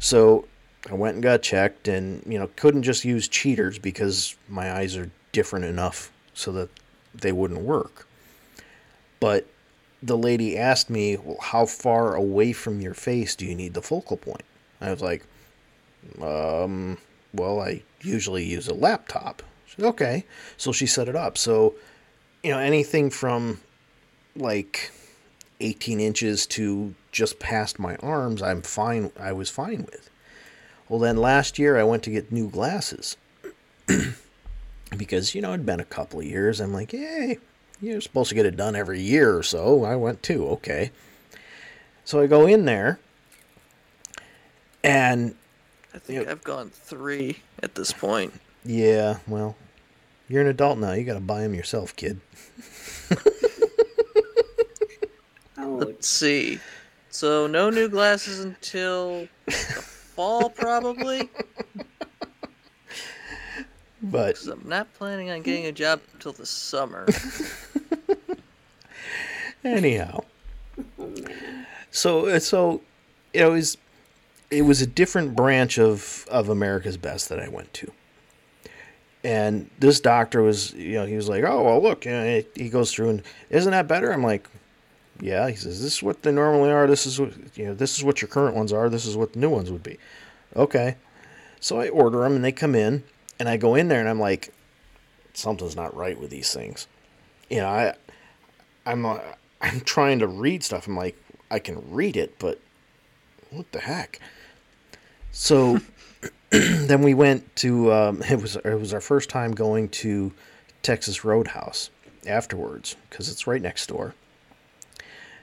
So 0.01 0.47
I 0.91 0.95
went 0.95 1.15
and 1.15 1.23
got 1.23 1.43
checked, 1.43 1.89
and 1.89 2.23
you 2.27 2.39
know 2.39 2.49
couldn't 2.57 2.83
just 2.83 3.05
use 3.05 3.29
cheaters 3.29 3.79
because 3.79 4.37
my 4.49 4.73
eyes 4.73 4.97
are 4.97 5.11
different 5.33 5.65
enough 5.65 6.11
so 6.35 6.53
that 6.53 6.69
they 7.15 7.33
wouldn't 7.33 7.61
work. 7.61 8.07
But 9.21 9.47
the 10.03 10.17
lady 10.17 10.57
asked 10.57 10.91
me, 10.91 11.17
well, 11.17 11.39
how 11.41 11.67
far 11.67 12.15
away 12.15 12.53
from 12.53 12.81
your 12.81 12.95
face 12.95 13.35
do 13.35 13.45
you 13.45 13.55
need 13.55 13.75
the 13.75 13.83
focal 13.83 14.17
point? 14.17 14.45
I 14.81 14.93
was 14.93 15.03
like, 15.03 15.25
um, 16.23 16.99
well, 17.33 17.61
I 17.61 17.83
usually 18.01 18.45
use 18.45 18.69
a 18.69 18.75
laptop. 18.75 19.43
Said, 19.67 19.85
okay. 19.85 20.25
So 20.57 20.73
she 20.73 20.87
set 20.87 21.09
it 21.09 21.17
up. 21.17 21.38
So, 21.38 21.75
you 22.43 22.51
know, 22.51 22.59
anything 22.59 23.11
from 23.11 23.61
like 24.37 24.91
18 25.61 26.01
inches 26.01 26.47
to 26.47 26.95
just 27.12 27.38
past 27.38 27.79
my 27.79 27.97
arms, 27.97 28.43
I'm 28.43 28.62
fine. 28.62 29.11
I 29.19 29.33
was 29.33 29.51
fine 29.51 29.85
with. 29.85 30.11
Well, 30.88 31.01
then 31.01 31.17
last 31.17 31.59
year 31.59 31.79
I 31.79 31.85
went 31.85 32.03
to 32.05 32.11
get 32.11 32.33
new 32.33 32.49
glasses 32.49 33.17
because, 34.97 35.35
you 35.35 35.43
know, 35.43 35.53
it'd 35.53 35.67
been 35.67 35.81
a 35.81 35.85
couple 35.85 36.21
of 36.21 36.27
years. 36.27 36.61
I'm 36.61 36.73
like, 36.73 36.93
hey, 36.93 37.38
you're 37.81 38.01
supposed 38.01 38.31
to 38.31 38.35
get 38.35 38.47
it 38.47 38.57
done 38.57 38.75
every 38.75 39.01
year 39.01 39.37
or 39.37 39.43
so. 39.43 39.85
I 39.85 39.97
went 39.97 40.23
too. 40.23 40.47
Okay. 40.49 40.91
So 42.05 42.21
I 42.21 42.27
go 42.27 42.47
in 42.47 42.64
there, 42.64 42.99
and 44.83 45.35
I 45.99 46.01
think 46.01 46.21
Yep. 46.21 46.29
I've 46.31 46.45
gone 46.45 46.71
three 46.71 47.41
at 47.61 47.75
this 47.75 47.93
point. 47.93 48.33
yeah, 48.65 49.19
well, 49.27 49.57
you're 50.29 50.43
an 50.43 50.47
adult 50.47 50.79
now. 50.79 50.93
You 50.93 51.03
got 51.03 51.15
to 51.15 51.21
buy 51.21 51.41
them 51.41 51.55
yourself, 51.55 51.97
kid. 51.97 52.21
Let's 55.57 56.09
see. 56.09 56.61
So 57.11 57.49
no 57.49 57.69
new 57.69 57.89
glasses 57.89 58.39
until 58.45 59.27
the 59.47 59.53
fall, 59.53 60.51
probably. 60.51 61.29
But 64.01 64.39
I'm 64.47 64.63
not 64.69 64.93
planning 64.95 65.31
on 65.31 65.43
getting 65.43 65.67
a 65.67 65.73
job 65.73 66.01
until 66.15 66.31
the 66.33 66.47
summer. 66.47 67.07
anyhow, 69.65 70.21
man. 70.97 71.67
so 71.91 72.39
so 72.39 72.83
it 73.33 73.47
was 73.47 73.77
it 74.51 74.63
was 74.63 74.81
a 74.81 74.87
different 74.87 75.37
branch 75.37 75.79
of 75.79 76.27
of 76.31 76.49
America's 76.49 76.97
Best 76.97 77.29
that 77.29 77.41
I 77.41 77.49
went 77.49 77.73
to. 77.75 77.93
And 79.25 79.69
this 79.79 80.01
doctor 80.01 80.43
was, 80.43 80.73
you 80.75 80.95
know, 80.95 81.07
he 81.07 81.17
was 81.17 81.29
like, 81.29 81.45
"Oh 81.45 81.63
well, 81.65 81.83
look," 81.83 82.07
know, 82.07 82.43
he 82.55 82.69
goes 82.69 82.93
through 82.93 83.11
and 83.11 83.23
isn't 83.51 83.73
that 83.73 83.89
better? 83.89 84.13
I'm 84.13 84.23
like, 84.23 84.49
"Yeah." 85.21 85.49
He 85.49 85.57
says, 85.57 85.83
"This 85.83 85.97
is 85.97 86.03
what 86.03 86.23
they 86.23 86.33
normally 86.33 86.71
are. 86.71 86.87
This 86.87 87.07
is 87.07 87.21
what 87.21 87.33
you 87.57 87.67
know. 87.67 87.75
This 87.75 87.99
is 87.99 88.05
what 88.05 88.23
your 88.23 88.29
current 88.29 88.57
ones 88.57 88.73
are. 88.73 88.89
This 88.89 89.07
is 89.07 89.17
what 89.17 89.33
the 89.33 89.41
new 89.41 89.51
ones 89.51 89.71
would 89.71 89.83
be." 89.83 89.99
Okay, 90.57 90.97
so 91.61 91.81
I 91.81 91.89
order 91.89 92.21
them 92.21 92.37
and 92.37 92.45
they 92.45 92.53
come 92.53 92.75
in, 92.75 93.03
and 93.39 93.49
I 93.49 93.57
go 93.57 93.75
in 93.75 93.89
there 93.89 94.01
and 94.01 94.09
I'm 94.09 94.21
like, 94.21 94.53
"Something's 95.35 95.77
not 95.77 95.95
right 95.97 96.19
with 96.19 96.31
these 96.31 96.55
things." 96.55 96.87
You 97.51 97.59
know, 97.59 97.69
I 97.69 97.95
I'm 98.87 99.05
uh, 99.05 99.19
I'm 99.61 99.81
trying 99.81 100.21
to 100.21 100.27
read 100.27 100.63
stuff. 100.63 100.87
I'm 100.87 100.97
like, 100.97 101.17
I 101.51 101.59
can 101.59 101.83
read 101.91 102.17
it, 102.17 102.39
but 102.39 102.61
what 103.51 103.73
the 103.73 103.81
heck? 103.81 104.21
So 105.33 105.81
then 106.51 107.03
we 107.03 107.14
went 107.14 107.55
to 107.57 107.93
um, 107.93 108.23
it 108.31 108.41
was 108.41 108.57
it 108.57 108.79
was 108.79 108.95
our 108.95 109.01
first 109.01 109.29
time 109.29 109.53
going 109.53 109.88
to 109.91 110.33
Texas 110.83 111.25
Roadhouse 111.25 111.91
afterwards 112.27 112.97
because 113.09 113.29
it's 113.29 113.47
right 113.47 113.62
next 113.62 113.87
door. 113.87 114.14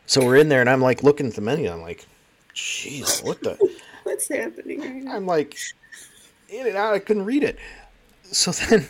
So 0.06 0.24
we're 0.24 0.38
in 0.38 0.50
there 0.50 0.62
and 0.62 0.70
I'm 0.70 0.82
like 0.82 1.04
looking 1.04 1.28
at 1.28 1.34
the 1.34 1.42
menu. 1.42 1.72
I'm 1.72 1.82
like, 1.82 2.06
jeez, 2.54 3.24
what 3.24 3.42
the? 3.42 3.58
What's 4.04 4.28
happening 4.28 4.82
right 4.82 5.04
now? 5.04 5.16
I'm 5.16 5.26
like 5.26 5.58
in 6.50 6.68
and 6.68 6.76
out. 6.76 6.94
I 6.94 7.00
couldn't 7.00 7.26
read 7.26 7.44
it. 7.44 7.58
So 8.24 8.52
then 8.70 8.88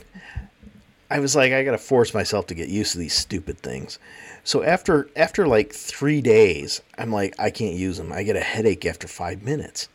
I 1.10 1.19
was 1.19 1.36
like, 1.36 1.53
I 1.53 1.63
gotta 1.63 1.77
force 1.77 2.13
myself 2.13 2.47
to 2.47 2.55
get 2.55 2.69
used 2.69 2.93
to 2.93 2.97
these 2.97 3.13
stupid 3.13 3.58
things. 3.60 3.99
So 4.43 4.63
after 4.63 5.10
after 5.15 5.47
like 5.47 5.73
three 5.73 6.21
days, 6.21 6.81
I'm 6.97 7.12
like, 7.12 7.36
I 7.39 7.49
can't 7.49 7.75
use 7.75 7.97
them. 7.97 8.12
I 8.12 8.23
get 8.23 8.36
a 8.36 8.41
headache 8.41 8.86
after 8.86 9.08
five 9.08 9.41
minutes. 9.41 9.88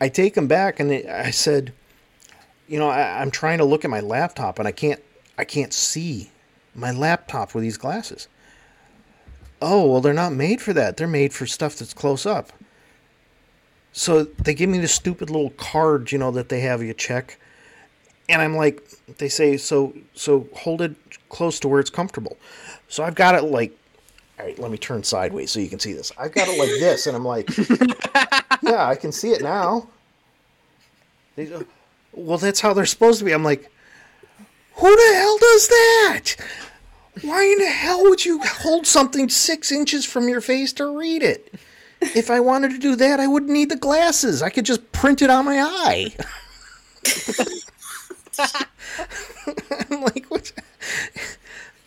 I 0.00 0.08
take 0.08 0.34
them 0.34 0.46
back 0.46 0.80
and 0.80 0.90
it- 0.92 1.06
I 1.06 1.30
said, 1.30 1.72
you 2.68 2.78
know, 2.78 2.88
I, 2.88 3.20
I'm 3.20 3.30
trying 3.30 3.58
to 3.58 3.64
look 3.64 3.84
at 3.84 3.90
my 3.90 4.00
laptop 4.00 4.58
and 4.58 4.68
I 4.68 4.72
can't 4.72 5.00
I 5.36 5.44
can't 5.44 5.72
see 5.72 6.30
my 6.74 6.90
laptop 6.90 7.54
with 7.54 7.62
these 7.62 7.78
glasses. 7.78 8.28
Oh 9.60 9.90
well, 9.90 10.00
they're 10.00 10.12
not 10.12 10.32
made 10.32 10.60
for 10.60 10.72
that. 10.72 10.96
They're 10.96 11.06
made 11.08 11.32
for 11.32 11.46
stuff 11.46 11.76
that's 11.76 11.94
close 11.94 12.26
up. 12.26 12.52
So 13.92 14.24
they 14.24 14.54
give 14.54 14.68
me 14.70 14.78
this 14.78 14.94
stupid 14.94 15.30
little 15.30 15.50
card, 15.50 16.12
you 16.12 16.18
know, 16.18 16.30
that 16.32 16.48
they 16.48 16.60
have 16.60 16.82
you 16.82 16.94
check. 16.94 17.38
And 18.28 18.42
I'm 18.42 18.54
like, 18.54 18.82
they 19.18 19.28
say, 19.28 19.56
so 19.56 19.94
so 20.14 20.48
hold 20.54 20.82
it 20.82 20.94
close 21.30 21.58
to 21.60 21.68
where 21.68 21.80
it's 21.80 21.90
comfortable. 21.90 22.36
So 22.88 23.02
I've 23.02 23.14
got 23.14 23.34
it 23.34 23.42
like, 23.44 23.76
all 24.38 24.46
right, 24.46 24.58
let 24.58 24.70
me 24.70 24.78
turn 24.78 25.02
sideways 25.02 25.50
so 25.50 25.60
you 25.60 25.68
can 25.68 25.80
see 25.80 25.92
this. 25.92 26.12
I've 26.16 26.32
got 26.32 26.48
it 26.48 26.58
like 26.58 26.68
this, 26.68 27.06
and 27.06 27.16
I'm 27.16 27.24
like, 27.24 27.50
yeah, 28.62 28.86
I 28.86 28.94
can 28.94 29.10
see 29.10 29.30
it 29.30 29.42
now. 29.42 29.88
They 31.34 31.46
go, 31.46 31.64
well, 32.12 32.38
that's 32.38 32.60
how 32.60 32.72
they're 32.72 32.86
supposed 32.86 33.18
to 33.18 33.24
be. 33.24 33.32
I'm 33.32 33.44
like, 33.44 33.70
who 34.74 34.96
the 34.96 35.14
hell 35.14 35.38
does 35.38 35.68
that? 35.68 36.34
Why 37.22 37.44
in 37.44 37.58
the 37.58 37.66
hell 37.66 38.02
would 38.04 38.24
you 38.24 38.40
hold 38.42 38.86
something 38.86 39.28
six 39.28 39.72
inches 39.72 40.04
from 40.04 40.28
your 40.28 40.40
face 40.40 40.72
to 40.74 40.96
read 40.96 41.22
it? 41.22 41.52
If 42.00 42.30
I 42.30 42.38
wanted 42.38 42.70
to 42.70 42.78
do 42.78 42.94
that, 42.94 43.18
I 43.18 43.26
wouldn't 43.26 43.50
need 43.50 43.70
the 43.70 43.76
glasses. 43.76 44.40
I 44.40 44.50
could 44.50 44.64
just 44.64 44.92
print 44.92 45.20
it 45.20 45.30
on 45.30 45.44
my 45.46 45.58
eye. 45.60 46.14
I'm 49.90 50.02
like, 50.02 50.26
what? 50.26 50.52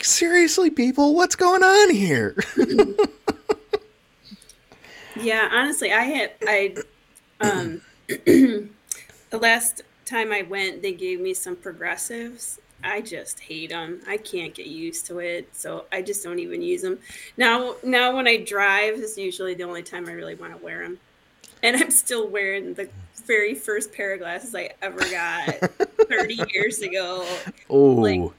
Seriously, 0.03 0.69
people, 0.69 1.15
what's 1.15 1.35
going 1.35 1.63
on 1.63 1.89
here? 1.91 2.35
Yeah, 5.19 5.49
honestly, 5.51 5.91
I 5.91 6.03
had 6.03 6.31
I 6.47 6.75
um 7.41 7.81
the 8.07 8.69
last 9.33 9.81
time 10.05 10.31
I 10.31 10.41
went, 10.43 10.81
they 10.81 10.93
gave 10.93 11.19
me 11.19 11.33
some 11.33 11.55
progressives. 11.57 12.59
I 12.83 13.01
just 13.01 13.41
hate 13.41 13.69
them. 13.71 14.01
I 14.07 14.17
can't 14.17 14.53
get 14.55 14.67
used 14.67 15.05
to 15.07 15.19
it, 15.19 15.53
so 15.53 15.85
I 15.91 16.01
just 16.01 16.23
don't 16.23 16.39
even 16.39 16.61
use 16.61 16.81
them. 16.81 16.97
Now, 17.37 17.75
now 17.83 18.15
when 18.15 18.25
I 18.27 18.37
drive 18.37 18.95
is 18.95 19.17
usually 19.17 19.53
the 19.53 19.63
only 19.63 19.83
time 19.83 20.07
I 20.07 20.13
really 20.13 20.33
want 20.35 20.57
to 20.57 20.63
wear 20.63 20.81
them, 20.83 20.97
and 21.61 21.75
I'm 21.75 21.91
still 21.91 22.27
wearing 22.27 22.73
the 22.73 22.89
very 23.25 23.53
first 23.53 23.91
pair 23.91 24.13
of 24.13 24.19
glasses 24.21 24.55
I 24.55 24.71
ever 24.81 24.99
got 25.11 25.47
30 26.09 26.39
years 26.53 26.79
ago. 26.81 27.27
Oh, 27.69 27.89
Like- 27.95 28.31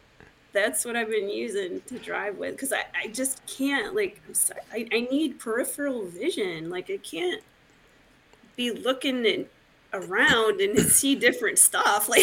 That's 0.53 0.85
what 0.85 0.97
I've 0.97 1.09
been 1.09 1.31
using 1.31 1.81
to 1.87 1.99
drive 1.99 2.37
with 2.37 2.53
because 2.53 2.73
I, 2.73 2.85
I 2.95 3.09
just 3.09 3.45
can't 3.47 3.95
like 3.95 4.21
I'm 4.29 4.35
sorry, 4.35 4.61
I, 4.73 4.89
I 4.93 5.01
need 5.11 5.39
peripheral 5.39 6.07
vision. 6.07 6.71
Like 6.71 6.91
I 6.91 6.99
can't 6.99 7.43
be 8.57 8.71
looking 8.71 9.27
at, 9.27 9.47
around 9.93 10.61
and 10.61 10.79
see 10.91 11.15
different 11.15 11.59
stuff. 11.59 12.09
Like 12.13 12.23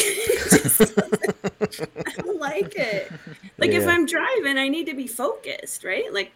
just, 0.50 0.82
I 1.00 2.12
don't 2.18 2.40
like 2.40 2.76
it. 2.76 3.12
Like 3.58 3.72
if 3.72 3.88
I'm 3.88 4.06
driving, 4.06 4.58
I 4.58 4.68
need 4.68 4.86
to 4.86 4.94
be 4.94 5.08
focused, 5.08 5.84
right? 5.84 6.12
Like 6.14 6.32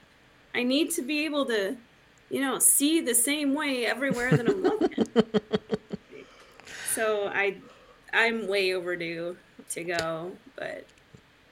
I 0.55 0.63
need 0.63 0.91
to 0.91 1.01
be 1.01 1.25
able 1.25 1.45
to, 1.45 1.75
you 2.29 2.41
know, 2.41 2.59
see 2.59 3.01
the 3.01 3.13
same 3.13 3.53
way 3.53 3.85
everywhere 3.85 4.31
that 4.31 4.47
I'm 4.49 4.63
looking. 4.63 5.05
so 6.93 7.27
I 7.27 7.57
I'm 8.13 8.47
way 8.47 8.73
overdue 8.73 9.37
to 9.71 9.83
go, 9.83 10.31
but 10.55 10.85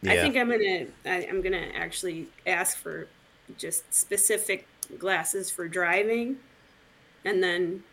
I 0.08 0.16
think 0.18 0.36
I'm 0.36 0.50
gonna 0.50 0.88
I, 1.06 1.28
I'm 1.30 1.42
gonna 1.42 1.68
actually 1.76 2.28
ask 2.48 2.78
for 2.78 3.08
just 3.58 3.94
specific 3.94 4.68
glasses 4.98 5.52
for 5.52 5.68
driving, 5.68 6.38
and 7.24 7.44
then, 7.44 7.84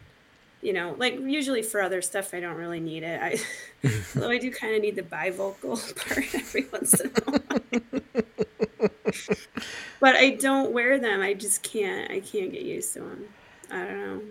you 0.63 0.73
know, 0.73 0.95
like 0.99 1.19
usually 1.21 1.63
for 1.63 1.83
other 1.83 2.01
stuff 2.01 2.33
I 2.33 2.41
don't 2.41 2.57
really 2.57 2.81
need 2.81 3.03
it. 3.03 3.21
I 3.23 3.37
although 4.15 4.31
I 4.31 4.39
do 4.39 4.51
kind 4.51 4.75
of 4.75 4.83
need 4.83 4.97
the 4.97 5.03
bifocal 5.03 5.77
part 6.09 6.35
every 6.35 6.67
once 6.73 6.99
in 7.01 7.11
a 7.11 7.31
while. 7.31 7.61
but 10.01 10.17
I 10.17 10.31
don't 10.31 10.73
wear 10.73 10.99
them. 10.99 11.21
I 11.21 11.35
just 11.35 11.63
can't. 11.63 12.11
I 12.11 12.21
can't 12.21 12.53
get 12.53 12.63
used 12.63 12.95
to 12.95 13.01
them. 13.01 13.25
I 13.71 13.85
don't 13.85 13.99
know. 13.99 14.23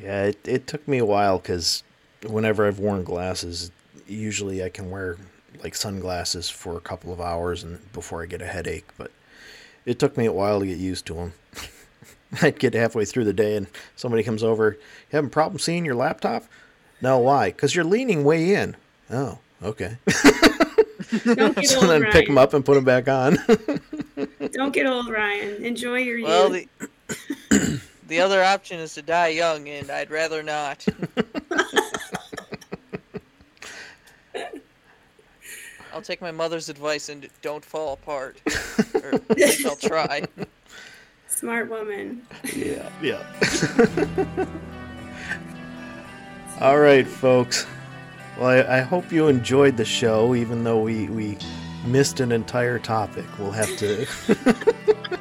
Yeah, 0.00 0.24
it, 0.24 0.48
it 0.48 0.66
took 0.66 0.86
me 0.88 0.98
a 0.98 1.04
while 1.04 1.38
because 1.38 1.82
whenever 2.26 2.66
I've 2.66 2.78
worn 2.78 3.02
glasses, 3.04 3.70
usually 4.06 4.62
I 4.62 4.68
can 4.68 4.90
wear 4.90 5.18
like 5.62 5.74
sunglasses 5.74 6.48
for 6.48 6.76
a 6.76 6.80
couple 6.80 7.12
of 7.12 7.20
hours 7.20 7.62
and 7.62 7.92
before 7.92 8.22
I 8.22 8.26
get 8.26 8.42
a 8.42 8.46
headache. 8.46 8.86
But 8.96 9.10
it 9.84 9.98
took 9.98 10.16
me 10.16 10.26
a 10.26 10.32
while 10.32 10.60
to 10.60 10.66
get 10.66 10.78
used 10.78 11.06
to 11.06 11.14
them. 11.14 11.32
I'd 12.42 12.58
get 12.58 12.74
halfway 12.74 13.04
through 13.04 13.24
the 13.24 13.32
day 13.32 13.56
and 13.56 13.66
somebody 13.96 14.22
comes 14.22 14.42
over. 14.42 14.72
You 14.72 14.78
having 15.12 15.28
a 15.28 15.30
problem 15.30 15.58
seeing 15.58 15.84
your 15.84 15.94
laptop? 15.94 16.44
No, 17.00 17.18
why? 17.18 17.50
Because 17.50 17.74
you're 17.74 17.84
leaning 17.84 18.24
way 18.24 18.54
in. 18.54 18.76
Oh, 19.10 19.38
okay. 19.62 19.96
Don't 21.24 21.54
get 21.56 21.66
so 21.66 21.80
old, 21.80 21.88
then 21.90 22.02
Ryan. 22.02 22.12
pick 22.12 22.26
them 22.26 22.36
up 22.38 22.52
and 22.54 22.64
put 22.64 22.74
them 22.74 22.84
back 22.84 23.08
on. 23.08 23.38
Don't 24.52 24.72
get 24.74 24.86
old, 24.86 25.08
Ryan. 25.08 25.64
Enjoy 25.64 25.96
your 25.98 26.22
Well, 26.22 26.54
youth. 26.54 26.68
the 27.48 27.80
the 28.08 28.20
other 28.20 28.42
option 28.42 28.78
is 28.80 28.94
to 28.94 29.02
die 29.02 29.28
young, 29.28 29.68
and 29.68 29.90
I'd 29.90 30.10
rather 30.10 30.42
not. 30.42 30.84
I'll 35.98 36.02
take 36.02 36.20
my 36.20 36.30
mother's 36.30 36.68
advice 36.68 37.08
and 37.08 37.28
don't 37.42 37.64
fall 37.64 37.94
apart. 37.94 38.40
or 38.94 39.16
at 39.16 39.36
least 39.36 39.66
I'll 39.66 39.74
try. 39.74 40.22
Smart 41.26 41.68
woman. 41.68 42.22
yeah, 42.54 42.88
yeah. 43.02 44.46
All 46.60 46.78
right, 46.78 47.04
folks. 47.04 47.66
Well, 48.38 48.46
I, 48.46 48.78
I 48.78 48.80
hope 48.82 49.10
you 49.10 49.26
enjoyed 49.26 49.76
the 49.76 49.84
show, 49.84 50.36
even 50.36 50.62
though 50.62 50.80
we, 50.80 51.08
we 51.08 51.36
missed 51.84 52.20
an 52.20 52.30
entire 52.30 52.78
topic. 52.78 53.26
We'll 53.36 53.50
have 53.50 53.76
to. 53.78 54.06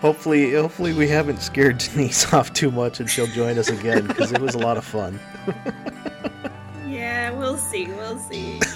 hopefully, 0.00 0.52
hopefully 0.52 0.92
we 0.92 1.08
haven't 1.08 1.42
scared 1.42 1.78
Denise 1.78 2.32
off 2.32 2.52
too 2.52 2.70
much, 2.70 3.00
and 3.00 3.10
she'll 3.10 3.26
join 3.26 3.58
us 3.58 3.70
again 3.70 4.06
because 4.06 4.30
it 4.30 4.40
was 4.40 4.54
a 4.54 4.58
lot 4.58 4.76
of 4.76 4.84
fun. 4.84 5.18
We'll 7.56 7.64
see. 7.64 7.86
We'll 7.86 8.18
see. 8.18 8.60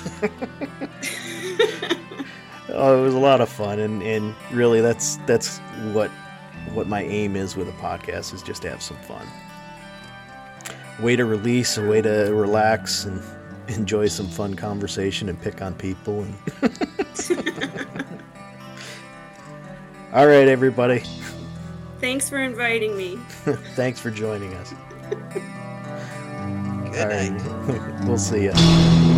Oh, 2.73 3.01
it 3.01 3.03
was 3.03 3.15
a 3.15 3.19
lot 3.19 3.41
of 3.41 3.49
fun, 3.49 3.81
and, 3.81 4.01
and 4.01 4.33
really, 4.53 4.81
that's 4.81 5.17
that's 5.27 5.59
what 5.93 6.09
what 6.73 6.87
my 6.87 7.03
aim 7.03 7.35
is 7.35 7.57
with 7.57 7.69
a 7.69 7.73
podcast 7.73 8.33
is 8.33 8.45
just 8.45 8.63
to 8.63 8.71
have 8.71 8.81
some 8.81 8.97
fun. 8.99 9.27
Way 11.01 11.17
to 11.17 11.25
release, 11.25 11.77
a 11.79 11.85
way 11.85 12.01
to 12.01 12.33
relax, 12.33 13.07
and 13.07 13.21
enjoy 13.69 14.07
some 14.07 14.29
fun 14.29 14.55
conversation, 14.55 15.29
and 15.29 15.43
pick 15.43 15.61
on 15.61 15.75
people. 15.75 16.23
And 16.23 16.35
all 20.13 20.29
right, 20.29 20.47
everybody, 20.47 21.03
Thanks 22.01 22.29
for 22.29 22.39
inviting 22.39 22.97
me. 22.97 23.19
thanks 23.75 23.99
for 23.99 24.13
joining 24.13 24.55
us. 24.55 24.73
Good 26.93 27.01
All 27.03 27.09
night. 27.09 27.33
right, 27.69 28.05
we'll 28.07 28.19
see 28.19 28.45
you. 28.45 29.10